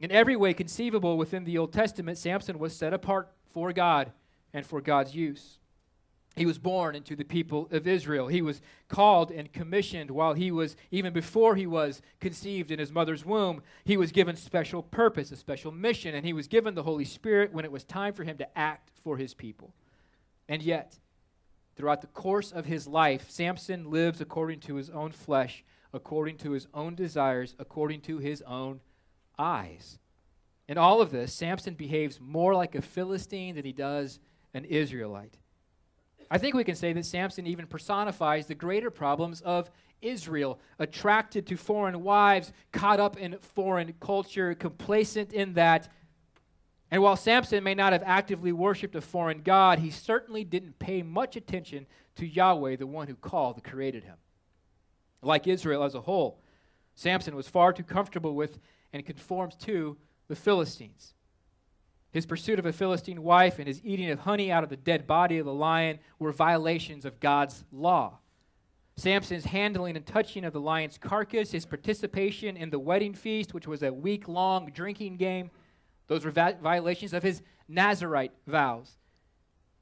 In 0.00 0.10
every 0.10 0.36
way 0.36 0.54
conceivable 0.54 1.18
within 1.18 1.44
the 1.44 1.58
Old 1.58 1.72
Testament, 1.72 2.18
Samson 2.18 2.58
was 2.58 2.74
set 2.74 2.94
apart 2.94 3.30
for 3.52 3.72
God 3.72 4.12
and 4.54 4.64
for 4.64 4.80
God's 4.80 5.14
use. 5.14 5.57
He 6.36 6.46
was 6.46 6.58
born 6.58 6.94
into 6.94 7.16
the 7.16 7.24
people 7.24 7.68
of 7.72 7.88
Israel. 7.88 8.28
He 8.28 8.42
was 8.42 8.60
called 8.88 9.32
and 9.32 9.52
commissioned 9.52 10.10
while 10.10 10.34
he 10.34 10.52
was, 10.52 10.76
even 10.90 11.12
before 11.12 11.56
he 11.56 11.66
was 11.66 12.00
conceived 12.20 12.70
in 12.70 12.78
his 12.78 12.92
mother's 12.92 13.24
womb, 13.24 13.62
he 13.84 13.96
was 13.96 14.12
given 14.12 14.36
special 14.36 14.82
purpose, 14.82 15.32
a 15.32 15.36
special 15.36 15.72
mission, 15.72 16.14
and 16.14 16.24
he 16.24 16.32
was 16.32 16.46
given 16.46 16.74
the 16.74 16.84
Holy 16.84 17.04
Spirit 17.04 17.52
when 17.52 17.64
it 17.64 17.72
was 17.72 17.82
time 17.82 18.12
for 18.12 18.22
him 18.22 18.38
to 18.38 18.58
act 18.58 18.92
for 19.02 19.16
his 19.16 19.34
people. 19.34 19.74
And 20.48 20.62
yet, 20.62 20.98
throughout 21.76 22.02
the 22.02 22.06
course 22.08 22.52
of 22.52 22.66
his 22.66 22.86
life, 22.86 23.28
Samson 23.30 23.90
lives 23.90 24.20
according 24.20 24.60
to 24.60 24.76
his 24.76 24.90
own 24.90 25.10
flesh, 25.10 25.64
according 25.92 26.36
to 26.38 26.52
his 26.52 26.68
own 26.72 26.94
desires, 26.94 27.56
according 27.58 28.02
to 28.02 28.18
his 28.18 28.42
own 28.42 28.80
eyes. 29.38 29.98
In 30.68 30.78
all 30.78 31.00
of 31.00 31.10
this, 31.10 31.32
Samson 31.32 31.74
behaves 31.74 32.20
more 32.20 32.54
like 32.54 32.74
a 32.74 32.82
Philistine 32.82 33.56
than 33.56 33.64
he 33.64 33.72
does 33.72 34.20
an 34.54 34.64
Israelite. 34.64 35.38
I 36.30 36.38
think 36.38 36.54
we 36.54 36.64
can 36.64 36.74
say 36.74 36.92
that 36.92 37.06
Samson 37.06 37.46
even 37.46 37.66
personifies 37.66 38.46
the 38.46 38.54
greater 38.54 38.90
problems 38.90 39.40
of 39.40 39.70
Israel, 40.00 40.60
attracted 40.78 41.46
to 41.46 41.56
foreign 41.56 42.02
wives, 42.02 42.52
caught 42.72 43.00
up 43.00 43.16
in 43.16 43.36
foreign 43.40 43.94
culture, 44.00 44.54
complacent 44.54 45.32
in 45.32 45.54
that. 45.54 45.88
And 46.90 47.02
while 47.02 47.16
Samson 47.16 47.64
may 47.64 47.74
not 47.74 47.92
have 47.92 48.02
actively 48.04 48.52
worshiped 48.52 48.94
a 48.94 49.00
foreign 49.00 49.42
god, 49.42 49.80
he 49.80 49.90
certainly 49.90 50.44
didn't 50.44 50.78
pay 50.78 51.02
much 51.02 51.36
attention 51.36 51.86
to 52.16 52.26
Yahweh, 52.26 52.76
the 52.76 52.86
one 52.86 53.08
who 53.08 53.16
called 53.16 53.56
and 53.56 53.64
created 53.64 54.04
him. 54.04 54.16
Like 55.20 55.46
Israel 55.46 55.82
as 55.82 55.94
a 55.94 56.00
whole, 56.00 56.40
Samson 56.94 57.34
was 57.34 57.48
far 57.48 57.72
too 57.72 57.82
comfortable 57.82 58.34
with 58.34 58.58
and 58.92 59.04
conformed 59.04 59.58
to 59.60 59.96
the 60.28 60.36
Philistines. 60.36 61.14
His 62.18 62.26
pursuit 62.26 62.58
of 62.58 62.66
a 62.66 62.72
Philistine 62.72 63.22
wife 63.22 63.60
and 63.60 63.68
his 63.68 63.80
eating 63.84 64.10
of 64.10 64.18
honey 64.18 64.50
out 64.50 64.64
of 64.64 64.70
the 64.70 64.76
dead 64.76 65.06
body 65.06 65.38
of 65.38 65.46
the 65.46 65.54
lion 65.54 66.00
were 66.18 66.32
violations 66.32 67.04
of 67.04 67.20
God's 67.20 67.62
law. 67.70 68.18
Samson's 68.96 69.44
handling 69.44 69.94
and 69.94 70.04
touching 70.04 70.44
of 70.44 70.52
the 70.52 70.60
lion's 70.60 70.98
carcass, 70.98 71.52
his 71.52 71.64
participation 71.64 72.56
in 72.56 72.70
the 72.70 72.78
wedding 72.80 73.14
feast, 73.14 73.54
which 73.54 73.68
was 73.68 73.84
a 73.84 73.92
week 73.92 74.26
long 74.26 74.68
drinking 74.74 75.16
game, 75.16 75.52
those 76.08 76.24
were 76.24 76.32
va- 76.32 76.58
violations 76.60 77.12
of 77.12 77.22
his 77.22 77.40
Nazarite 77.68 78.32
vows. 78.48 78.96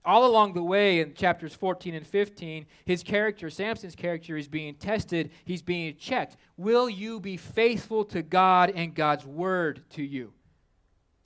All 0.05 0.26
along 0.26 0.52
the 0.52 0.62
way 0.62 1.00
in 1.00 1.14
chapters 1.14 1.55
14 1.55 1.95
and 1.95 2.07
15, 2.07 2.66
his 2.85 3.02
character, 3.02 3.49
Samson's 3.49 3.97
character, 3.97 4.37
is 4.37 4.47
being 4.47 4.75
tested. 4.75 5.31
He's 5.47 5.62
being 5.62 5.97
checked. 5.97 6.37
Will 6.59 6.90
you 6.90 7.19
be 7.19 7.38
faithful 7.38 8.05
to 8.05 8.21
God 8.21 8.75
and 8.75 8.95
God's 8.95 9.25
word 9.25 9.85
to 9.93 10.02
you? 10.02 10.35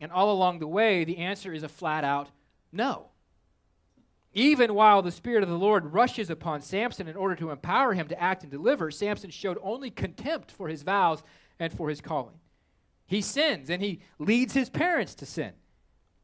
And 0.01 0.11
all 0.11 0.33
along 0.33 0.59
the 0.59 0.67
way, 0.67 1.05
the 1.05 1.19
answer 1.19 1.53
is 1.53 1.63
a 1.63 1.69
flat 1.69 2.05
out 2.05 2.31
no. 2.73 3.09
Even 4.33 4.75
while 4.75 5.03
the 5.03 5.11
Spirit 5.11 5.43
of 5.43 5.49
the 5.49 5.59
Lord 5.59 5.93
rushes 5.93 6.31
upon 6.31 6.61
Samson 6.61 7.09
in 7.09 7.17
order 7.17 7.35
to 7.37 7.51
empower 7.51 7.95
him 7.95 8.07
to 8.09 8.21
act 8.21 8.43
and 8.43 8.51
deliver, 8.51 8.91
Samson 8.91 9.31
showed 9.31 9.59
only 9.61 9.91
contempt 9.91 10.53
for 10.53 10.69
his 10.69 10.83
vows 10.83 11.23
and 11.59 11.73
for 11.73 11.89
his 11.89 12.01
calling. 12.01 12.39
He 13.07 13.23
sins 13.23 13.71
and 13.71 13.83
he 13.83 14.01
leads 14.19 14.55
his 14.55 14.71
parents 14.71 15.17
to 15.17 15.27
sin. 15.27 15.53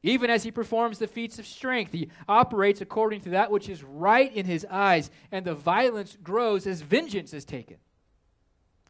Even 0.05 0.31
as 0.31 0.45
he 0.45 0.53
performs 0.53 1.01
the 1.01 1.09
feats 1.09 1.41
of 1.41 1.47
strength, 1.47 1.93
he 1.93 2.11
operates 2.29 2.81
according 2.81 3.23
to 3.23 3.31
that 3.31 3.51
which 3.51 3.69
is 3.69 3.83
right 3.83 4.33
in 4.33 4.47
his 4.47 4.65
eyes, 4.71 5.11
and 5.33 5.45
the 5.45 5.55
violence 5.55 6.17
grows 6.23 6.65
as 6.65 6.81
vengeance 6.83 7.35
is 7.35 7.45
taken. 7.45 7.79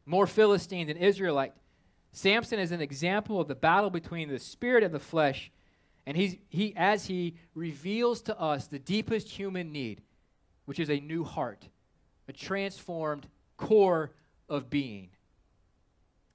More 0.04 0.26
Philistine 0.26 0.88
than 0.88 0.98
Israelite, 0.98 1.54
Samson 2.12 2.58
is 2.58 2.72
an 2.72 2.80
example 2.80 3.40
of 3.40 3.48
the 3.48 3.54
battle 3.54 3.90
between 3.90 4.28
the 4.28 4.38
spirit 4.38 4.82
and 4.82 4.94
the 4.94 5.00
flesh 5.00 5.50
and 6.06 6.16
he's, 6.16 6.36
he, 6.48 6.72
as 6.76 7.06
he 7.06 7.34
reveals 7.54 8.22
to 8.22 8.40
us 8.40 8.68
the 8.68 8.78
deepest 8.78 9.28
human 9.28 9.72
need, 9.72 10.02
which 10.64 10.78
is 10.78 10.88
a 10.88 11.00
new 11.00 11.24
heart, 11.24 11.68
a 12.28 12.32
transformed 12.32 13.28
core 13.56 14.12
of 14.48 14.70
being. 14.70 15.10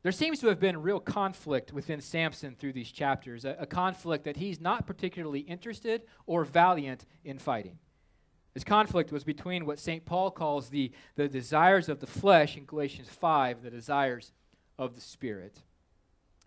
There 0.03 0.11
seems 0.11 0.39
to 0.39 0.47
have 0.47 0.59
been 0.59 0.81
real 0.81 0.99
conflict 0.99 1.71
within 1.71 2.01
Samson 2.01 2.55
through 2.55 2.73
these 2.73 2.91
chapters, 2.91 3.45
a, 3.45 3.55
a 3.59 3.65
conflict 3.65 4.25
that 4.25 4.37
he's 4.37 4.59
not 4.59 4.87
particularly 4.87 5.41
interested 5.41 6.01
or 6.25 6.43
valiant 6.43 7.05
in 7.23 7.37
fighting. 7.37 7.77
This 8.53 8.63
conflict 8.65 9.13
was 9.13 9.23
between 9.23 9.65
what 9.65 9.79
St. 9.79 10.03
Paul 10.03 10.31
calls 10.31 10.69
the, 10.69 10.91
the 11.15 11.29
desires 11.29 11.87
of 11.87 12.01
the 12.01 12.07
flesh 12.07 12.57
in 12.57 12.65
Galatians 12.65 13.07
5, 13.07 13.61
the 13.61 13.69
desires 13.69 14.33
of 14.81 14.95
the 14.95 15.01
Spirit. 15.01 15.61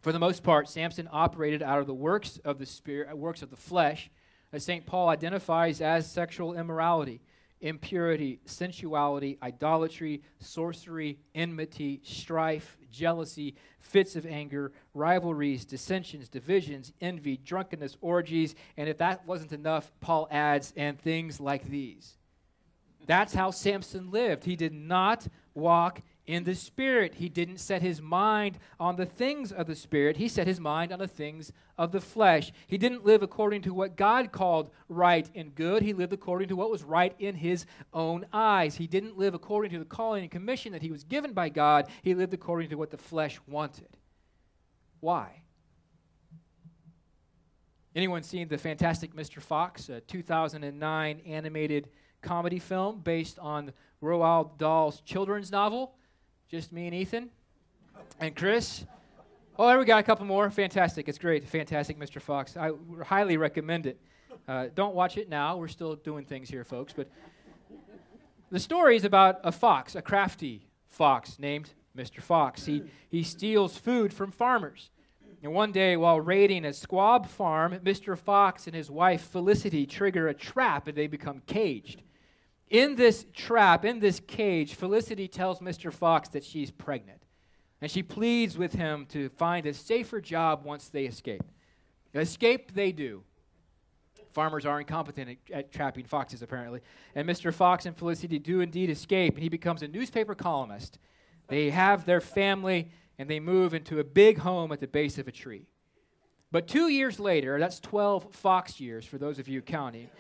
For 0.03 0.13
the 0.13 0.19
most 0.19 0.43
part, 0.43 0.69
Samson 0.69 1.09
operated 1.11 1.63
out 1.63 1.79
of 1.79 1.87
the 1.87 1.95
works 1.95 2.39
of 2.45 2.59
the 2.59 2.67
spirit, 2.67 3.17
works 3.17 3.41
of 3.41 3.49
the 3.49 3.57
flesh, 3.57 4.11
as 4.53 4.65
St. 4.65 4.85
Paul 4.85 5.09
identifies 5.09 5.81
as 5.81 6.11
sexual 6.11 6.53
immorality, 6.53 7.23
impurity, 7.63 8.41
sensuality, 8.45 9.39
idolatry, 9.43 10.21
sorcery, 10.41 11.19
enmity, 11.35 12.01
strife, 12.03 12.77
jealousy, 12.91 13.55
fits 13.81 14.17
of 14.17 14.27
anger, 14.27 14.73
rivalries, 14.93 15.65
dissensions, 15.65 16.29
divisions, 16.29 16.93
envy, 17.01 17.39
drunkenness, 17.39 17.97
orgies, 18.01 18.55
and 18.77 18.89
if 18.89 18.99
that 18.99 19.27
wasn't 19.27 19.53
enough, 19.53 19.91
Paul 20.01 20.29
adds, 20.31 20.75
and 20.77 21.01
things 21.01 21.41
like 21.41 21.65
these. 21.65 22.19
That's 23.07 23.33
how 23.33 23.53
Samson 23.53 24.11
lived. 24.11 24.45
He 24.45 24.57
did 24.57 24.73
not 24.75 25.27
walk 25.55 26.03
in 26.27 26.45
the 26.45 26.55
Spirit. 26.55 27.15
He 27.15 27.29
didn't 27.29 27.59
set 27.59 27.83
his 27.83 28.01
mind 28.01 28.59
on 28.81 28.97
the 28.97 29.07
things 29.07 29.53
of 29.53 29.67
the 29.67 29.75
Spirit, 29.75 30.17
he 30.17 30.29
set 30.29 30.47
his 30.47 30.61
mind 30.61 30.93
on 30.93 30.99
the 30.99 31.09
things 31.09 31.53
of 31.77 31.93
the 31.93 32.01
flesh. 32.01 32.53
He 32.67 32.79
didn't 32.79 33.05
live 33.05 33.23
according 33.23 33.63
to 33.63 33.75
what 33.75 33.97
God 33.97 34.33
called 34.33 34.71
right 34.89 35.29
and 35.35 35.55
good, 35.55 35.83
he 35.83 35.93
lived 35.93 36.13
according 36.13 36.49
to 36.49 36.57
what 36.57 36.71
was 36.71 36.83
right 36.83 37.15
in 37.19 37.35
his 37.35 37.67
own 37.93 38.27
eyes. 38.33 38.77
He 38.77 38.87
didn't 38.87 39.19
live 39.19 39.35
according 39.35 39.73
to 39.73 39.79
the 39.79 39.85
calling 39.85 40.23
and 40.23 40.31
commission 40.31 40.73
that 40.73 40.83
he 40.83 40.91
was 40.91 41.05
given 41.05 41.33
by 41.33 41.49
God, 41.49 41.89
he 42.03 42.15
lived 42.15 42.35
according 42.35 42.71
to 42.71 42.77
what 42.77 42.91
the 42.91 42.99
flesh 42.99 43.39
wanted. 43.47 43.97
Why? 45.01 45.43
Anyone 47.95 48.25
seen 48.25 48.49
the 48.49 48.59
fantastic 48.59 49.15
Mr. 49.15 49.41
Fox, 49.41 49.89
a 49.89 50.01
2009 50.01 51.21
animated 51.27 51.89
comedy 52.23 52.59
film 52.59 53.01
based 53.01 53.39
on 53.39 53.73
Roald 54.03 54.59
Dahl's 54.59 55.01
children's 55.03 55.53
novel? 55.53 55.95
Just 56.51 56.73
me 56.73 56.87
and 56.87 56.95
Ethan 56.95 57.31
and 58.21 58.37
Chris. 58.37 58.85
Oh, 59.59 59.67
there 59.67 59.79
we 59.79 59.85
got 59.85 60.01
a 60.01 60.03
couple 60.03 60.27
more. 60.27 60.51
Fantastic. 60.51 61.09
It's 61.09 61.19
great. 61.19 61.49
Fantastic, 61.49 61.99
Mr. 61.99 62.21
Fox. 62.21 62.57
I 62.57 62.73
highly 63.05 63.37
recommend 63.37 63.87
it. 63.87 63.99
Uh, 64.47 64.67
don't 64.75 64.95
watch 64.95 65.17
it 65.17 65.29
now. 65.29 65.57
We're 65.57 65.69
still 65.69 65.95
doing 65.97 66.25
things 66.25 66.51
here, 66.51 66.65
folks. 66.65 66.93
But 66.93 67.09
the 68.51 68.61
story 68.61 68.97
is 68.97 69.05
about 69.05 69.41
a 69.43 69.53
fox, 69.53 69.95
a 69.95 70.03
crafty 70.03 70.67
fox 70.89 71.39
named 71.39 71.71
Mr. 71.97 72.21
Fox. 72.21 72.67
He, 72.67 72.83
he 73.09 73.23
steals 73.23 73.79
food 73.79 74.13
from 74.13 74.31
farmers. 74.31 74.91
And 75.43 75.53
one 75.53 75.73
day, 75.73 75.97
while 75.97 76.21
raiding 76.21 76.65
a 76.65 76.73
squab 76.73 77.27
farm, 77.27 77.79
Mr. 77.85 78.19
Fox 78.19 78.67
and 78.67 78.75
his 78.75 78.91
wife 78.91 79.23
Felicity 79.23 79.87
trigger 79.87 80.29
a 80.29 80.35
trap 80.35 80.89
and 80.89 80.97
they 80.97 81.07
become 81.07 81.43
caged. 81.47 82.03
In 82.75 82.97
this 82.97 83.25
trap, 83.33 83.85
in 83.85 84.01
this 84.01 84.19
cage, 84.19 84.75
Felicity 84.75 85.29
tells 85.29 85.61
Mr. 85.61 85.93
Fox 85.93 86.29
that 86.31 86.43
she's 86.43 86.73
pregnant. 86.73 87.23
And 87.81 87.89
she 87.89 88.03
pleads 88.03 88.59
with 88.59 88.73
him 88.73 89.07
to 89.11 89.29
find 89.29 89.65
a 89.65 89.73
safer 89.73 90.21
job 90.21 90.65
once 90.65 90.89
they 90.89 91.05
escape. 91.05 91.45
Escape 92.13 92.75
they 92.75 92.91
do. 92.91 93.23
Farmers 94.33 94.67
are 94.67 94.81
incompetent 94.81 95.39
at, 95.53 95.57
at, 95.57 95.73
trapping 95.73 96.05
foxes, 96.05 96.43
apparently. 96.43 96.81
And 97.15 97.29
Mr. 97.29 97.55
Fox 97.55 97.87
and 97.87 97.97
Felicity 97.97 98.41
do 98.41 98.61
indeed 98.61 98.91
escape, 98.91 99.35
and 99.35 99.43
he 99.45 99.49
becomes 99.49 99.83
a 99.83 99.87
newspaper 99.87 100.35
columnist. 100.35 100.99
They 101.47 101.71
have 101.71 102.05
their 102.05 102.21
family, 102.21 102.91
and 103.21 103.31
they 103.31 103.39
move 103.39 103.75
into 103.75 104.01
a 104.01 104.05
big 104.05 104.39
home 104.39 104.73
at 104.73 104.81
the 104.81 104.89
base 104.89 105.17
of 105.19 105.29
a 105.29 105.33
tree. 105.33 105.69
But 106.51 106.67
two 106.67 106.89
years 106.89 107.21
later, 107.21 107.57
that's 107.61 107.79
12 107.79 108.35
fox 108.35 108.81
years 108.81 109.07
for 109.07 109.17
those 109.17 109.39
of 109.39 109.47
you 109.47 109.63
counting, 109.63 110.11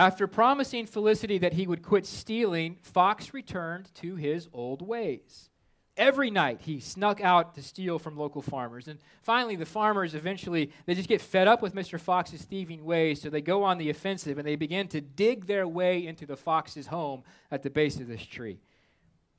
after 0.00 0.26
promising 0.26 0.86
Felicity 0.86 1.36
that 1.36 1.52
he 1.52 1.66
would 1.66 1.82
quit 1.82 2.06
stealing, 2.06 2.78
Fox 2.80 3.34
returned 3.34 3.94
to 3.96 4.16
his 4.16 4.48
old 4.50 4.80
ways. 4.80 5.50
Every 5.94 6.30
night 6.30 6.62
he 6.62 6.80
snuck 6.80 7.20
out 7.20 7.54
to 7.54 7.62
steal 7.62 7.98
from 7.98 8.16
local 8.16 8.40
farmers. 8.40 8.88
And 8.88 8.98
finally, 9.20 9.56
the 9.56 9.66
farmers 9.66 10.14
eventually, 10.14 10.70
they 10.86 10.94
just 10.94 11.06
get 11.10 11.20
fed 11.20 11.46
up 11.46 11.60
with 11.60 11.74
Mr. 11.74 12.00
Fox's 12.00 12.40
thieving 12.44 12.82
ways, 12.82 13.20
so 13.20 13.28
they 13.28 13.42
go 13.42 13.62
on 13.62 13.76
the 13.76 13.90
offensive 13.90 14.38
and 14.38 14.48
they 14.48 14.56
begin 14.56 14.88
to 14.88 15.02
dig 15.02 15.44
their 15.44 15.68
way 15.68 16.06
into 16.06 16.24
the 16.24 16.36
fox's 16.36 16.86
home 16.86 17.22
at 17.50 17.62
the 17.62 17.68
base 17.68 18.00
of 18.00 18.08
this 18.08 18.24
tree. 18.24 18.58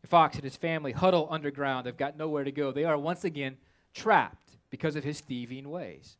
The 0.03 0.07
fox 0.09 0.35
and 0.35 0.43
his 0.43 0.57
family 0.57 0.91
huddle 0.91 1.27
underground. 1.31 1.87
They've 1.87 1.97
got 1.97 2.17
nowhere 2.17 2.43
to 2.43 2.51
go. 2.51 2.71
They 2.71 2.85
are 2.85 2.99
once 2.99 3.23
again 3.23 3.57
trapped 3.95 4.57
because 4.69 4.95
of 4.95 5.03
his 5.03 5.21
thieving 5.21 5.71
ways. 5.71 6.17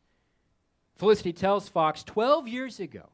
Felicity 0.96 1.32
tells 1.32 1.68
Fox 1.68 2.02
12 2.02 2.48
years 2.48 2.80
ago 2.80 3.10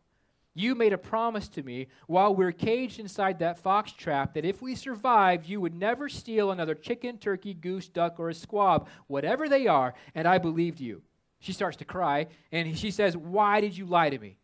you 0.58 0.74
made 0.74 0.92
a 0.92 0.98
promise 0.98 1.48
to 1.48 1.62
me 1.62 1.88
while 2.06 2.34
we're 2.34 2.52
caged 2.52 2.98
inside 2.98 3.38
that 3.38 3.58
fox 3.58 3.92
trap 3.92 4.34
that 4.34 4.44
if 4.44 4.60
we 4.60 4.74
survived, 4.74 5.46
you 5.46 5.60
would 5.60 5.74
never 5.74 6.08
steal 6.08 6.50
another 6.50 6.74
chicken, 6.74 7.18
turkey, 7.18 7.54
goose, 7.54 7.88
duck, 7.88 8.18
or 8.18 8.28
a 8.28 8.34
squab, 8.34 8.88
whatever 9.06 9.48
they 9.48 9.66
are, 9.66 9.94
and 10.14 10.26
I 10.26 10.38
believed 10.38 10.80
you. 10.80 11.02
She 11.40 11.52
starts 11.52 11.76
to 11.76 11.84
cry, 11.84 12.26
and 12.50 12.76
she 12.76 12.90
says, 12.90 13.16
Why 13.16 13.60
did 13.60 13.76
you 13.76 13.86
lie 13.86 14.10
to 14.10 14.18
me? 14.18 14.38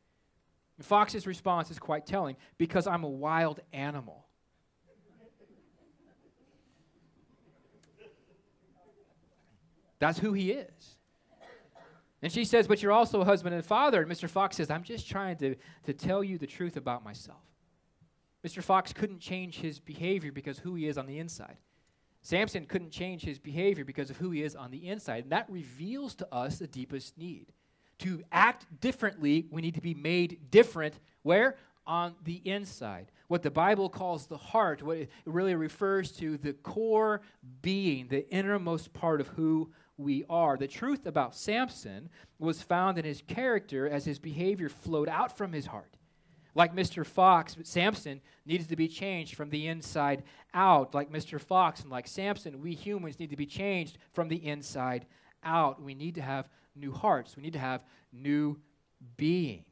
And 0.77 0.87
Fox's 0.87 1.27
response 1.27 1.71
is 1.71 1.79
quite 1.79 2.07
telling 2.07 2.37
because 2.59 2.87
I'm 2.87 3.05
a 3.05 3.09
wild 3.09 3.61
animal. 3.73 4.27
That's 9.99 10.19
who 10.19 10.33
he 10.33 10.51
is. 10.51 10.97
And 12.25 12.33
she 12.33 12.47
says, 12.47 12.67
But 12.67 12.83
you're 12.83 12.91
also 12.91 13.21
a 13.21 13.25
husband 13.25 13.55
and 13.55 13.63
father. 13.63 14.01
And 14.01 14.11
Mr. 14.11 14.31
Fox 14.31 14.57
says, 14.57 14.71
I'm 14.71 14.83
just 14.83 15.07
trying 15.07 15.37
to, 15.37 15.57
to 15.85 15.93
tell 15.93 16.25
you 16.25 16.39
the 16.39 16.47
truth 16.47 16.79
about 16.79 17.05
myself. 17.05 17.43
Mr. 18.43 18.63
Fox 18.63 18.95
couldn't 18.95 19.21
change 19.21 19.59
his 19.59 19.79
behavior 19.79 20.33
because 20.33 20.59
who 20.59 20.75
he 20.75 20.89
is 20.89 20.97
on 20.97 21.05
the 21.05 21.19
inside. 21.19 21.59
Samson 22.23 22.65
couldn't 22.65 22.93
change 22.93 23.23
his 23.23 23.39
behavior 23.39 23.85
because 23.85 24.09
of 24.09 24.17
who 24.17 24.31
he 24.31 24.43
is 24.43 24.57
on 24.57 24.71
the 24.71 24.89
inside. 24.89 25.25
And 25.25 25.33
that 25.33 25.51
reveals 25.51 26.15
to 26.15 26.35
us 26.35 26.59
the 26.59 26.67
deepest 26.67 27.19
need. 27.19 27.53
To 27.99 28.23
act 28.33 28.65
differently, 28.81 29.47
we 29.51 29.61
need 29.61 29.75
to 29.75 29.83
be 29.83 29.93
made 29.93 30.51
different. 30.51 30.99
Where? 31.25 31.59
On 31.87 32.15
the 32.25 32.41
inside. 32.47 33.13
What 33.29 33.43
the 33.43 33.51
Bible 33.51 33.91
calls 33.91 34.29
the 34.29 34.39
heart, 34.39 34.83
what 34.83 34.97
it 34.97 35.11
really 35.27 35.55
refers 35.55 36.11
to 36.13 36.39
the 36.39 36.55
core 36.55 37.21
being, 37.61 38.09
the 38.09 38.27
innermost 38.31 38.95
part 38.95 39.21
of 39.21 39.29
who 39.29 39.71
we 39.97 40.25
are. 40.29 40.57
The 40.57 40.67
truth 40.67 41.07
about 41.07 41.35
Samson 41.35 42.09
was 42.39 42.63
found 42.63 42.99
in 42.99 43.05
his 43.05 43.23
character 43.27 43.89
as 43.89 44.05
his 44.05 44.19
behavior 44.19 44.69
flowed 44.69 45.09
out 45.09 45.37
from 45.37 45.53
his 45.53 45.67
heart. 45.67 45.97
Like 46.55 46.75
Mr. 46.75 47.05
Fox, 47.05 47.57
Samson 47.65 48.21
needed 48.47 48.69
to 48.69 48.77
be 48.77 48.87
changed 48.87 49.35
from 49.35 49.51
the 49.51 49.67
inside 49.67 50.23
out. 50.53 50.95
Like 50.95 51.11
Mr. 51.11 51.41
Fox 51.41 51.81
and 51.81 51.91
like 51.91 52.07
Samson, 52.07 52.61
we 52.61 52.75
humans 52.75 53.19
need 53.19 53.31
to 53.31 53.37
be 53.37 53.47
changed 53.47 53.99
from 54.13 54.29
the 54.29 54.45
inside 54.47 55.07
out. 55.43 55.83
We 55.83 55.95
need 55.95 56.15
to 56.15 56.23
have 56.23 56.49
new 56.77 56.93
hearts, 56.93 57.37
we 57.37 57.43
need 57.43 57.53
to 57.53 57.59
have 57.59 57.85
new 58.13 58.59
beings. 59.17 59.65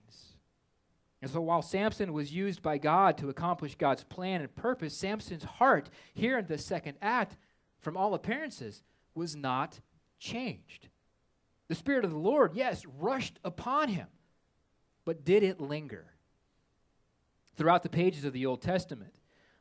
And 1.21 1.31
so 1.31 1.41
while 1.41 1.63
Samson 1.63 2.13
was 2.13 2.33
used 2.33 2.63
by 2.63 2.79
God 2.79 3.17
to 3.19 3.29
accomplish 3.29 3.77
God's 3.77 4.03
plan 4.03 4.41
and 4.41 4.53
purpose, 4.55 4.97
Samson's 4.97 5.45
heart 5.45 5.89
here 6.15 6.37
in 6.37 6.47
the 6.47 6.59
second 6.59 6.97
act, 7.01 7.37
from 7.79 7.97
all 7.97 8.15
appearances, 8.15 8.83
was 9.15 9.37
not 9.37 9.81
changed. 10.23 10.89
The 11.69 11.75
Spirit 11.75 12.05
of 12.05 12.13
the 12.13 12.19
Lord, 12.19 12.53
yes, 12.55 12.87
rushed 12.87 13.39
upon 13.45 13.89
him, 13.89 14.07
but 15.05 15.25
did 15.25 15.43
it 15.43 15.61
linger? 15.61 16.07
Throughout 17.57 17.83
the 17.83 17.89
pages 17.89 18.25
of 18.25 18.33
the 18.33 18.47
Old 18.47 18.63
Testament, 18.63 19.15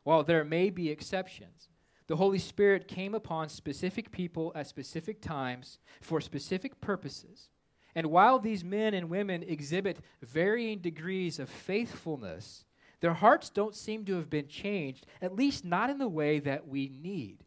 while 0.03 0.23
there 0.23 0.45
may 0.45 0.69
be 0.69 0.89
exceptions, 0.89 1.69
the 2.07 2.15
Holy 2.15 2.39
Spirit 2.39 2.87
came 2.87 3.15
upon 3.15 3.49
specific 3.49 4.11
people 4.11 4.51
at 4.55 4.67
specific 4.67 5.21
times 5.21 5.79
for 5.99 6.21
specific 6.21 6.79
purposes. 6.79 7.49
And 7.95 8.07
while 8.07 8.39
these 8.39 8.63
men 8.63 8.93
and 8.93 9.09
women 9.09 9.43
exhibit 9.43 9.99
varying 10.21 10.79
degrees 10.79 11.39
of 11.39 11.49
faithfulness, 11.49 12.65
their 12.99 13.13
hearts 13.13 13.49
don't 13.49 13.75
seem 13.75 14.05
to 14.05 14.15
have 14.15 14.29
been 14.29 14.47
changed, 14.47 15.05
at 15.21 15.35
least 15.35 15.65
not 15.65 15.89
in 15.89 15.97
the 15.97 16.07
way 16.07 16.39
that 16.39 16.67
we 16.67 16.89
need 16.89 17.45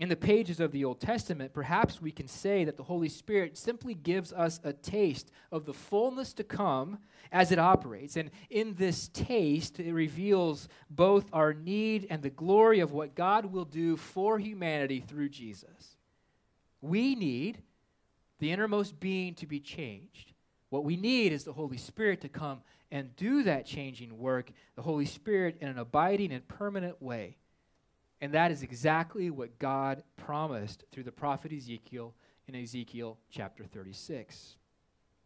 in 0.00 0.08
the 0.08 0.16
pages 0.16 0.60
of 0.60 0.72
the 0.72 0.82
Old 0.82 0.98
Testament, 0.98 1.52
perhaps 1.52 2.00
we 2.00 2.10
can 2.10 2.26
say 2.26 2.64
that 2.64 2.78
the 2.78 2.82
Holy 2.82 3.10
Spirit 3.10 3.58
simply 3.58 3.92
gives 3.92 4.32
us 4.32 4.58
a 4.64 4.72
taste 4.72 5.30
of 5.52 5.66
the 5.66 5.74
fullness 5.74 6.32
to 6.32 6.42
come 6.42 6.98
as 7.30 7.52
it 7.52 7.58
operates. 7.58 8.16
And 8.16 8.30
in 8.48 8.74
this 8.76 9.08
taste, 9.08 9.78
it 9.78 9.92
reveals 9.92 10.68
both 10.88 11.28
our 11.34 11.52
need 11.52 12.06
and 12.08 12.22
the 12.22 12.30
glory 12.30 12.80
of 12.80 12.92
what 12.92 13.14
God 13.14 13.52
will 13.52 13.66
do 13.66 13.98
for 13.98 14.38
humanity 14.38 15.04
through 15.06 15.28
Jesus. 15.28 15.96
We 16.80 17.14
need 17.14 17.62
the 18.38 18.52
innermost 18.52 18.98
being 19.00 19.34
to 19.34 19.46
be 19.46 19.60
changed. 19.60 20.32
What 20.70 20.84
we 20.84 20.96
need 20.96 21.30
is 21.30 21.44
the 21.44 21.52
Holy 21.52 21.76
Spirit 21.76 22.22
to 22.22 22.30
come 22.30 22.62
and 22.90 23.14
do 23.16 23.42
that 23.42 23.66
changing 23.66 24.18
work, 24.18 24.50
the 24.76 24.82
Holy 24.82 25.04
Spirit 25.04 25.58
in 25.60 25.68
an 25.68 25.78
abiding 25.78 26.32
and 26.32 26.48
permanent 26.48 27.02
way. 27.02 27.36
And 28.20 28.32
that 28.34 28.50
is 28.50 28.62
exactly 28.62 29.30
what 29.30 29.58
God 29.58 30.02
promised 30.16 30.84
through 30.92 31.04
the 31.04 31.12
prophet 31.12 31.52
Ezekiel 31.52 32.14
in 32.46 32.54
Ezekiel 32.54 33.18
chapter 33.30 33.64
36. 33.64 34.56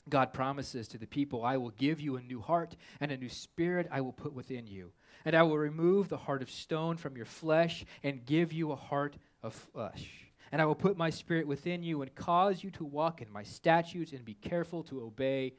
God 0.08 0.32
promises 0.32 0.86
to 0.88 0.98
the 0.98 1.06
people, 1.06 1.44
I 1.44 1.56
will 1.56 1.70
give 1.70 2.00
you 2.00 2.16
a 2.16 2.22
new 2.22 2.40
heart, 2.40 2.76
and 3.00 3.10
a 3.10 3.16
new 3.16 3.28
spirit 3.28 3.88
I 3.90 4.02
will 4.02 4.12
put 4.12 4.34
within 4.34 4.66
you. 4.66 4.92
And 5.24 5.34
I 5.34 5.42
will 5.42 5.58
remove 5.58 6.08
the 6.08 6.18
heart 6.18 6.42
of 6.42 6.50
stone 6.50 6.98
from 6.98 7.16
your 7.16 7.24
flesh 7.24 7.84
and 8.02 8.26
give 8.26 8.52
you 8.52 8.70
a 8.70 8.76
heart 8.76 9.16
of 9.42 9.54
flesh. 9.54 10.06
And 10.52 10.60
I 10.60 10.66
will 10.66 10.74
put 10.74 10.96
my 10.96 11.10
spirit 11.10 11.46
within 11.46 11.82
you 11.82 12.02
and 12.02 12.14
cause 12.14 12.62
you 12.62 12.70
to 12.72 12.84
walk 12.84 13.22
in 13.22 13.32
my 13.32 13.42
statutes 13.42 14.12
and 14.12 14.24
be 14.24 14.34
careful 14.34 14.82
to 14.84 15.02
obey 15.02 15.54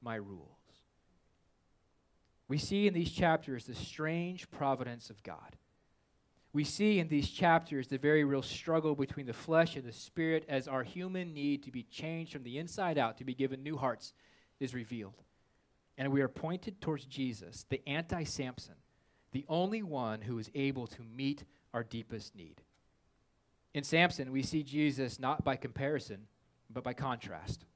my 0.00 0.14
rules. 0.14 0.46
We 2.46 2.56
see 2.56 2.86
in 2.86 2.94
these 2.94 3.10
chapters 3.10 3.64
the 3.64 3.74
strange 3.74 4.50
providence 4.50 5.10
of 5.10 5.22
God 5.22 5.56
we 6.52 6.64
see 6.64 6.98
in 6.98 7.08
these 7.08 7.28
chapters 7.28 7.88
the 7.88 7.98
very 7.98 8.24
real 8.24 8.42
struggle 8.42 8.94
between 8.94 9.26
the 9.26 9.32
flesh 9.32 9.76
and 9.76 9.84
the 9.84 9.92
spirit 9.92 10.44
as 10.48 10.66
our 10.66 10.82
human 10.82 11.34
need 11.34 11.62
to 11.64 11.70
be 11.70 11.82
changed 11.82 12.32
from 12.32 12.42
the 12.42 12.58
inside 12.58 12.96
out, 12.96 13.18
to 13.18 13.24
be 13.24 13.34
given 13.34 13.62
new 13.62 13.76
hearts, 13.76 14.14
is 14.58 14.74
revealed. 14.74 15.22
And 15.98 16.10
we 16.10 16.22
are 16.22 16.28
pointed 16.28 16.80
towards 16.80 17.04
Jesus, 17.04 17.66
the 17.68 17.82
anti 17.86 18.24
Samson, 18.24 18.76
the 19.32 19.44
only 19.48 19.82
one 19.82 20.22
who 20.22 20.38
is 20.38 20.50
able 20.54 20.86
to 20.86 21.02
meet 21.02 21.44
our 21.74 21.84
deepest 21.84 22.34
need. 22.34 22.62
In 23.74 23.84
Samson, 23.84 24.32
we 24.32 24.42
see 24.42 24.62
Jesus 24.62 25.18
not 25.18 25.44
by 25.44 25.56
comparison, 25.56 26.26
but 26.70 26.82
by 26.82 26.94
contrast. 26.94 27.66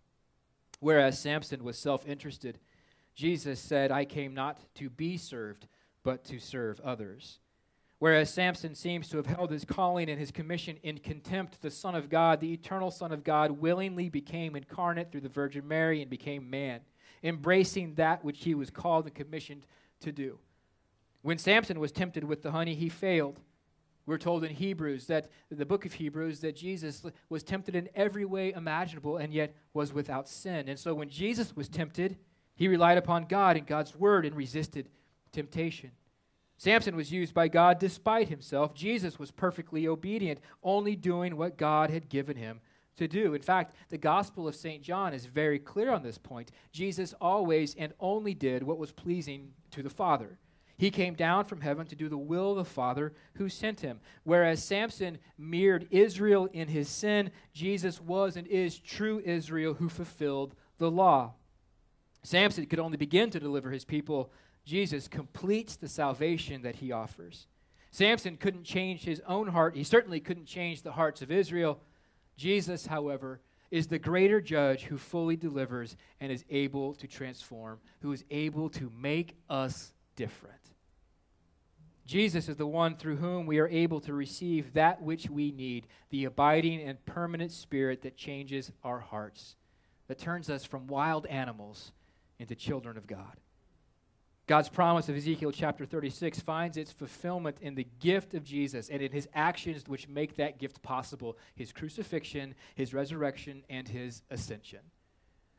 Whereas 0.80 1.18
Samson 1.18 1.62
was 1.62 1.78
self 1.78 2.06
interested, 2.06 2.58
Jesus 3.14 3.60
said, 3.60 3.92
I 3.92 4.04
came 4.04 4.32
not 4.34 4.58
to 4.76 4.88
be 4.88 5.16
served, 5.16 5.66
but 6.02 6.24
to 6.24 6.38
serve 6.38 6.80
others. 6.80 7.38
Whereas 8.02 8.34
Samson 8.34 8.74
seems 8.74 9.08
to 9.10 9.16
have 9.16 9.26
held 9.26 9.52
his 9.52 9.64
calling 9.64 10.10
and 10.10 10.18
his 10.18 10.32
commission 10.32 10.76
in 10.82 10.98
contempt, 10.98 11.62
the 11.62 11.70
Son 11.70 11.94
of 11.94 12.10
God, 12.10 12.40
the 12.40 12.52
eternal 12.52 12.90
Son 12.90 13.12
of 13.12 13.22
God, 13.22 13.52
willingly 13.52 14.08
became 14.08 14.56
incarnate 14.56 15.12
through 15.12 15.20
the 15.20 15.28
Virgin 15.28 15.68
Mary 15.68 16.02
and 16.02 16.10
became 16.10 16.50
man, 16.50 16.80
embracing 17.22 17.94
that 17.94 18.24
which 18.24 18.42
he 18.42 18.56
was 18.56 18.70
called 18.70 19.04
and 19.04 19.14
commissioned 19.14 19.66
to 20.00 20.10
do. 20.10 20.40
When 21.20 21.38
Samson 21.38 21.78
was 21.78 21.92
tempted 21.92 22.24
with 22.24 22.42
the 22.42 22.50
honey, 22.50 22.74
he 22.74 22.88
failed. 22.88 23.38
We're 24.04 24.18
told 24.18 24.42
in 24.42 24.50
Hebrews 24.50 25.06
that 25.06 25.30
the 25.48 25.64
book 25.64 25.86
of 25.86 25.92
Hebrews 25.92 26.40
that 26.40 26.56
Jesus 26.56 27.04
was 27.28 27.44
tempted 27.44 27.76
in 27.76 27.88
every 27.94 28.24
way 28.24 28.50
imaginable 28.50 29.18
and 29.18 29.32
yet 29.32 29.54
was 29.74 29.92
without 29.92 30.28
sin. 30.28 30.68
And 30.68 30.76
so 30.76 30.92
when 30.92 31.08
Jesus 31.08 31.54
was 31.54 31.68
tempted, 31.68 32.16
he 32.56 32.66
relied 32.66 32.98
upon 32.98 33.26
God 33.26 33.56
and 33.56 33.64
God's 33.64 33.94
word 33.94 34.26
and 34.26 34.34
resisted 34.34 34.88
temptation. 35.30 35.92
Samson 36.62 36.94
was 36.94 37.10
used 37.10 37.34
by 37.34 37.48
God 37.48 37.80
despite 37.80 38.28
himself. 38.28 38.72
Jesus 38.72 39.18
was 39.18 39.32
perfectly 39.32 39.88
obedient, 39.88 40.38
only 40.62 40.94
doing 40.94 41.36
what 41.36 41.58
God 41.58 41.90
had 41.90 42.08
given 42.08 42.36
him 42.36 42.60
to 42.94 43.08
do. 43.08 43.34
In 43.34 43.42
fact, 43.42 43.74
the 43.88 43.98
Gospel 43.98 44.46
of 44.46 44.54
St. 44.54 44.80
John 44.80 45.12
is 45.12 45.26
very 45.26 45.58
clear 45.58 45.90
on 45.90 46.04
this 46.04 46.18
point. 46.18 46.52
Jesus 46.70 47.14
always 47.20 47.74
and 47.74 47.92
only 47.98 48.32
did 48.32 48.62
what 48.62 48.78
was 48.78 48.92
pleasing 48.92 49.54
to 49.72 49.82
the 49.82 49.90
Father. 49.90 50.38
He 50.76 50.92
came 50.92 51.14
down 51.14 51.46
from 51.46 51.62
heaven 51.62 51.84
to 51.88 51.96
do 51.96 52.08
the 52.08 52.16
will 52.16 52.52
of 52.52 52.58
the 52.58 52.64
Father 52.64 53.12
who 53.34 53.48
sent 53.48 53.80
him. 53.80 53.98
Whereas 54.22 54.62
Samson 54.62 55.18
mirrored 55.36 55.88
Israel 55.90 56.48
in 56.52 56.68
his 56.68 56.88
sin, 56.88 57.32
Jesus 57.52 58.00
was 58.00 58.36
and 58.36 58.46
is 58.46 58.78
true 58.78 59.20
Israel 59.24 59.74
who 59.74 59.88
fulfilled 59.88 60.54
the 60.78 60.92
law. 60.92 61.32
Samson 62.22 62.66
could 62.66 62.78
only 62.78 62.98
begin 62.98 63.30
to 63.30 63.40
deliver 63.40 63.72
his 63.72 63.84
people 63.84 64.30
Jesus 64.64 65.08
completes 65.08 65.76
the 65.76 65.88
salvation 65.88 66.62
that 66.62 66.76
he 66.76 66.92
offers. 66.92 67.46
Samson 67.90 68.36
couldn't 68.36 68.64
change 68.64 69.04
his 69.04 69.20
own 69.26 69.48
heart. 69.48 69.76
He 69.76 69.84
certainly 69.84 70.20
couldn't 70.20 70.46
change 70.46 70.82
the 70.82 70.92
hearts 70.92 71.20
of 71.20 71.30
Israel. 71.30 71.80
Jesus, 72.36 72.86
however, 72.86 73.40
is 73.70 73.86
the 73.86 73.98
greater 73.98 74.40
judge 74.40 74.84
who 74.84 74.98
fully 74.98 75.36
delivers 75.36 75.96
and 76.20 76.30
is 76.30 76.44
able 76.50 76.94
to 76.94 77.06
transform, 77.06 77.80
who 78.00 78.12
is 78.12 78.24
able 78.30 78.68
to 78.70 78.90
make 78.98 79.36
us 79.50 79.92
different. 80.16 80.56
Jesus 82.04 82.48
is 82.48 82.56
the 82.56 82.66
one 82.66 82.96
through 82.96 83.16
whom 83.16 83.46
we 83.46 83.58
are 83.58 83.68
able 83.68 84.00
to 84.00 84.12
receive 84.12 84.72
that 84.74 85.00
which 85.00 85.30
we 85.30 85.52
need 85.52 85.86
the 86.10 86.24
abiding 86.24 86.82
and 86.82 87.04
permanent 87.06 87.52
spirit 87.52 88.02
that 88.02 88.16
changes 88.16 88.72
our 88.82 89.00
hearts, 89.00 89.56
that 90.08 90.18
turns 90.18 90.50
us 90.50 90.64
from 90.64 90.86
wild 90.86 91.26
animals 91.26 91.92
into 92.38 92.54
children 92.54 92.96
of 92.96 93.06
God. 93.06 93.38
God's 94.52 94.68
promise 94.68 95.08
of 95.08 95.16
Ezekiel 95.16 95.50
chapter 95.50 95.86
36 95.86 96.40
finds 96.40 96.76
its 96.76 96.92
fulfillment 96.92 97.56
in 97.62 97.74
the 97.74 97.86
gift 98.00 98.34
of 98.34 98.44
Jesus 98.44 98.90
and 98.90 99.00
in 99.00 99.10
his 99.10 99.26
actions 99.32 99.88
which 99.88 100.08
make 100.08 100.36
that 100.36 100.58
gift 100.58 100.82
possible 100.82 101.38
his 101.54 101.72
crucifixion, 101.72 102.54
his 102.74 102.92
resurrection, 102.92 103.64
and 103.70 103.88
his 103.88 104.20
ascension. 104.30 104.80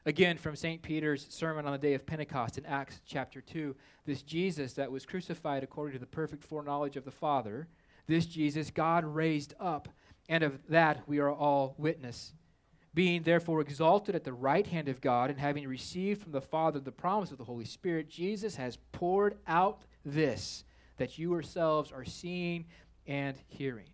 Again, 0.05 0.37
from 0.37 0.55
St. 0.55 0.79
Peter's 0.83 1.25
sermon 1.31 1.65
on 1.65 1.71
the 1.71 1.79
day 1.79 1.95
of 1.95 2.05
Pentecost 2.05 2.59
in 2.59 2.67
Acts 2.67 3.01
chapter 3.03 3.41
2, 3.41 3.75
this 4.05 4.21
Jesus 4.21 4.73
that 4.73 4.91
was 4.91 5.07
crucified 5.07 5.63
according 5.63 5.93
to 5.93 5.99
the 5.99 6.05
perfect 6.05 6.43
foreknowledge 6.43 6.95
of 6.95 7.03
the 7.03 7.09
Father, 7.09 7.67
this 8.05 8.27
Jesus 8.27 8.69
God 8.69 9.03
raised 9.05 9.55
up, 9.59 9.89
and 10.29 10.43
of 10.43 10.59
that 10.69 11.01
we 11.07 11.17
are 11.17 11.31
all 11.31 11.73
witness 11.79 12.33
being 12.93 13.23
therefore 13.23 13.61
exalted 13.61 14.15
at 14.15 14.23
the 14.23 14.33
right 14.33 14.67
hand 14.67 14.87
of 14.87 15.01
God, 15.01 15.29
and 15.29 15.39
having 15.39 15.67
received 15.67 16.21
from 16.21 16.31
the 16.31 16.41
Father 16.41 16.79
the 16.79 16.91
promise 16.91 17.31
of 17.31 17.37
the 17.37 17.43
Holy 17.43 17.65
Spirit, 17.65 18.09
Jesus 18.09 18.55
has 18.55 18.77
poured 18.91 19.37
out 19.47 19.81
this 20.05 20.63
that 20.97 21.17
you 21.17 21.31
yourselves 21.31 21.91
are 21.91 22.05
seeing 22.05 22.65
and 23.07 23.35
hearing. 23.47 23.87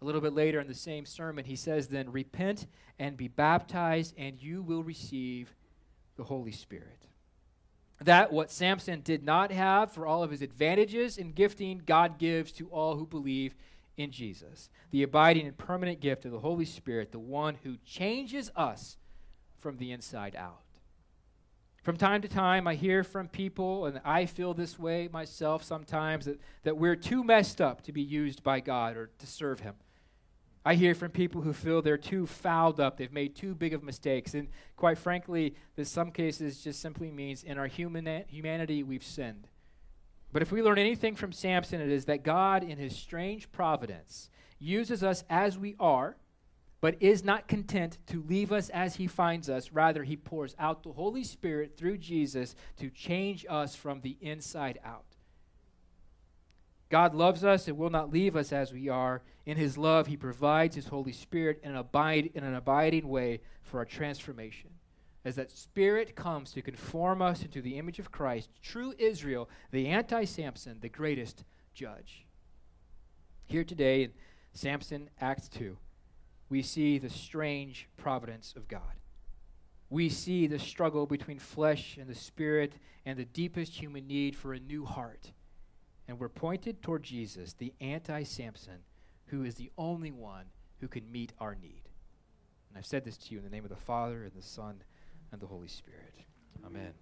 A 0.00 0.04
little 0.04 0.20
bit 0.20 0.32
later 0.32 0.60
in 0.60 0.68
the 0.68 0.74
same 0.74 1.04
sermon, 1.04 1.44
he 1.44 1.56
says, 1.56 1.88
Then 1.88 2.10
repent 2.12 2.66
and 2.98 3.16
be 3.16 3.28
baptized, 3.28 4.14
and 4.16 4.40
you 4.40 4.62
will 4.62 4.82
receive 4.82 5.52
the 6.16 6.24
Holy 6.24 6.52
Spirit. 6.52 7.06
That 8.00 8.32
what 8.32 8.50
Samson 8.50 9.02
did 9.02 9.24
not 9.24 9.50
have 9.50 9.92
for 9.92 10.06
all 10.06 10.22
of 10.22 10.30
his 10.30 10.40
advantages 10.40 11.18
and 11.18 11.34
gifting, 11.34 11.82
God 11.84 12.18
gives 12.18 12.52
to 12.52 12.68
all 12.68 12.96
who 12.96 13.06
believe 13.06 13.54
in 14.00 14.10
Jesus, 14.10 14.70
the 14.90 15.02
abiding 15.02 15.46
and 15.46 15.56
permanent 15.56 16.00
gift 16.00 16.24
of 16.24 16.32
the 16.32 16.40
Holy 16.40 16.64
Spirit, 16.64 17.12
the 17.12 17.18
one 17.18 17.56
who 17.62 17.76
changes 17.84 18.50
us 18.56 18.96
from 19.58 19.76
the 19.76 19.92
inside 19.92 20.34
out. 20.34 20.62
From 21.82 21.96
time 21.96 22.20
to 22.22 22.28
time, 22.28 22.66
I 22.66 22.74
hear 22.74 23.02
from 23.02 23.28
people, 23.28 23.86
and 23.86 24.00
I 24.04 24.26
feel 24.26 24.52
this 24.52 24.78
way 24.78 25.08
myself 25.10 25.62
sometimes, 25.62 26.26
that, 26.26 26.38
that 26.62 26.76
we're 26.76 26.96
too 26.96 27.24
messed 27.24 27.60
up 27.60 27.82
to 27.84 27.92
be 27.92 28.02
used 28.02 28.42
by 28.42 28.60
God 28.60 28.96
or 28.96 29.10
to 29.18 29.26
serve 29.26 29.60
Him. 29.60 29.74
I 30.62 30.74
hear 30.74 30.94
from 30.94 31.10
people 31.10 31.40
who 31.40 31.54
feel 31.54 31.80
they're 31.80 31.96
too 31.96 32.26
fouled 32.26 32.80
up, 32.80 32.98
they've 32.98 33.12
made 33.12 33.34
too 33.34 33.54
big 33.54 33.72
of 33.72 33.82
mistakes. 33.82 34.34
And 34.34 34.48
quite 34.76 34.98
frankly, 34.98 35.54
in 35.78 35.86
some 35.86 36.10
cases 36.10 36.62
just 36.62 36.80
simply 36.80 37.10
means 37.10 37.42
in 37.42 37.56
our 37.56 37.66
human, 37.66 38.24
humanity, 38.28 38.82
we've 38.82 39.04
sinned. 39.04 39.48
But 40.32 40.42
if 40.42 40.52
we 40.52 40.62
learn 40.62 40.78
anything 40.78 41.16
from 41.16 41.32
Samson, 41.32 41.80
it 41.80 41.90
is 41.90 42.04
that 42.04 42.22
God, 42.22 42.62
in 42.62 42.78
his 42.78 42.96
strange 42.96 43.50
providence, 43.50 44.30
uses 44.58 45.02
us 45.02 45.24
as 45.28 45.58
we 45.58 45.74
are, 45.80 46.16
but 46.80 46.96
is 47.00 47.24
not 47.24 47.48
content 47.48 47.98
to 48.06 48.22
leave 48.22 48.52
us 48.52 48.68
as 48.70 48.96
he 48.96 49.06
finds 49.06 49.50
us. 49.50 49.72
Rather, 49.72 50.04
he 50.04 50.16
pours 50.16 50.54
out 50.58 50.82
the 50.82 50.92
Holy 50.92 51.24
Spirit 51.24 51.76
through 51.76 51.98
Jesus 51.98 52.54
to 52.78 52.90
change 52.90 53.44
us 53.48 53.74
from 53.74 54.00
the 54.00 54.16
inside 54.20 54.78
out. 54.84 55.04
God 56.90 57.14
loves 57.14 57.44
us 57.44 57.68
and 57.68 57.78
will 57.78 57.90
not 57.90 58.12
leave 58.12 58.34
us 58.34 58.52
as 58.52 58.72
we 58.72 58.88
are. 58.88 59.22
In 59.46 59.56
his 59.56 59.78
love, 59.78 60.08
he 60.08 60.16
provides 60.16 60.74
his 60.74 60.88
Holy 60.88 61.12
Spirit 61.12 61.60
in 61.62 61.70
an, 61.70 61.76
abide, 61.76 62.30
in 62.34 62.44
an 62.44 62.54
abiding 62.54 63.08
way 63.08 63.40
for 63.62 63.78
our 63.78 63.84
transformation. 63.84 64.70
As 65.24 65.36
that 65.36 65.50
Spirit 65.50 66.16
comes 66.16 66.52
to 66.52 66.62
conform 66.62 67.20
us 67.20 67.42
into 67.42 67.60
the 67.60 67.76
image 67.76 67.98
of 67.98 68.10
Christ, 68.10 68.50
true 68.62 68.94
Israel, 68.98 69.50
the 69.70 69.88
anti 69.88 70.24
Samson, 70.24 70.78
the 70.80 70.88
greatest 70.88 71.44
judge. 71.74 72.24
Here 73.46 73.64
today 73.64 74.04
in 74.04 74.12
Samson, 74.54 75.10
Acts 75.20 75.48
2 75.48 75.76
we 76.50 76.62
see 76.62 76.98
the 76.98 77.08
strange 77.08 77.88
providence 77.96 78.52
of 78.56 78.68
God. 78.68 78.98
We 79.88 80.08
see 80.08 80.46
the 80.46 80.58
struggle 80.58 81.06
between 81.06 81.38
flesh 81.38 81.96
and 81.98 82.08
the 82.08 82.14
spirit 82.14 82.74
and 83.06 83.18
the 83.18 83.24
deepest 83.24 83.80
human 83.80 84.06
need 84.06 84.36
for 84.36 84.52
a 84.52 84.58
new 84.58 84.84
heart. 84.84 85.32
And 86.06 86.18
we're 86.18 86.28
pointed 86.28 86.82
toward 86.82 87.04
Jesus, 87.04 87.54
the 87.54 87.72
anti 87.80 88.24
Samson, 88.24 88.80
who 89.26 89.44
is 89.44 89.54
the 89.54 89.70
only 89.78 90.10
one 90.10 90.46
who 90.80 90.88
can 90.88 91.10
meet 91.10 91.32
our 91.38 91.54
need. 91.54 91.82
And 92.68 92.76
I've 92.76 92.86
said 92.86 93.04
this 93.04 93.16
to 93.18 93.32
you 93.32 93.38
in 93.38 93.44
the 93.44 93.50
name 93.50 93.64
of 93.64 93.70
the 93.70 93.76
Father, 93.76 94.24
and 94.24 94.32
the 94.32 94.42
Son, 94.42 94.82
and 95.32 95.40
the 95.40 95.46
Holy 95.46 95.68
Spirit. 95.68 96.14
Amen. 96.64 96.92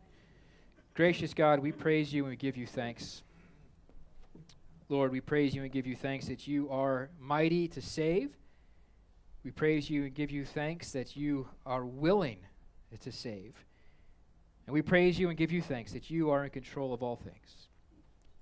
Gracious 0.95 1.35
God, 1.35 1.61
we 1.61 1.73
praise 1.73 2.13
you 2.13 2.25
and 2.25 2.31
we 2.31 2.37
give 2.37 2.57
you 2.57 2.67
thanks. 2.67 3.23
Lord, 4.89 5.13
we 5.13 5.21
praise 5.21 5.55
you 5.55 5.63
and 5.63 5.71
give 5.71 5.87
you 5.87 5.95
thanks 5.95 6.27
that 6.27 6.47
you 6.47 6.69
are 6.71 7.11
mighty 7.21 7.69
to 7.69 7.83
save 7.83 8.39
we 9.49 9.53
praise 9.53 9.89
you 9.89 10.05
and 10.05 10.15
give 10.15 10.31
you 10.31 10.45
thanks 10.45 10.93
that 10.93 11.17
you 11.17 11.49
are 11.65 11.85
willing 11.85 12.41
to 13.01 13.13
save. 13.13 13.57
And 14.67 14.75
we 14.75 14.83
praise 14.83 15.19
you 15.19 15.29
and 15.29 15.39
give 15.39 15.53
you 15.53 15.63
thanks 15.63 15.93
that 15.93 16.11
you 16.11 16.31
are 16.31 16.45
in 16.45 16.51
control 16.51 16.93
of 16.93 17.03
all 17.03 17.17
things. 17.17 17.69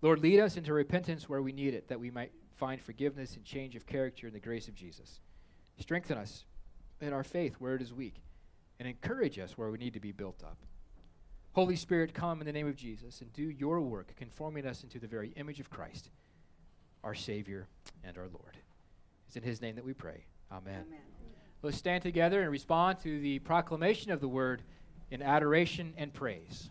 Lord, 0.02 0.20
lead 0.20 0.40
us 0.40 0.56
into 0.56 0.72
repentance 0.72 1.28
where 1.28 1.42
we 1.42 1.52
need 1.52 1.74
it, 1.74 1.88
that 1.88 2.00
we 2.00 2.10
might 2.10 2.32
find 2.54 2.80
forgiveness 2.80 3.36
and 3.36 3.44
change 3.44 3.76
of 3.76 3.86
character 3.86 4.26
in 4.26 4.32
the 4.32 4.40
grace 4.40 4.68
of 4.68 4.74
Jesus. 4.74 5.20
Strengthen 5.78 6.18
us 6.18 6.44
in 7.00 7.12
our 7.12 7.22
faith 7.22 7.54
where 7.60 7.74
it 7.74 7.82
is 7.82 7.92
weak, 7.92 8.22
and 8.78 8.88
encourage 8.88 9.38
us 9.38 9.56
where 9.56 9.70
we 9.70 9.78
need 9.78 9.94
to 9.94 10.00
be 10.00 10.12
built 10.12 10.42
up. 10.44 10.58
Holy 11.52 11.76
Spirit, 11.76 12.12
come 12.12 12.40
in 12.40 12.46
the 12.46 12.52
name 12.52 12.66
of 12.66 12.76
Jesus 12.76 13.22
and 13.22 13.32
do 13.32 13.42
your 13.42 13.80
work, 13.80 14.14
conforming 14.16 14.66
us 14.66 14.82
into 14.82 14.98
the 14.98 15.06
very 15.06 15.30
image 15.36 15.58
of 15.58 15.70
Christ, 15.70 16.10
our 17.02 17.14
Savior 17.14 17.66
and 18.04 18.18
our 18.18 18.28
Lord. 18.28 18.58
It's 19.26 19.36
in 19.36 19.42
his 19.42 19.62
name 19.62 19.76
that 19.76 19.84
we 19.84 19.94
pray. 19.94 20.24
Amen. 20.52 20.84
Amen. 20.86 21.00
Let's 21.62 21.78
stand 21.78 22.02
together 22.02 22.42
and 22.42 22.50
respond 22.50 23.00
to 23.00 23.20
the 23.20 23.38
proclamation 23.38 24.12
of 24.12 24.20
the 24.20 24.28
word 24.28 24.62
in 25.10 25.22
adoration 25.22 25.94
and 25.96 26.12
praise. 26.12 26.68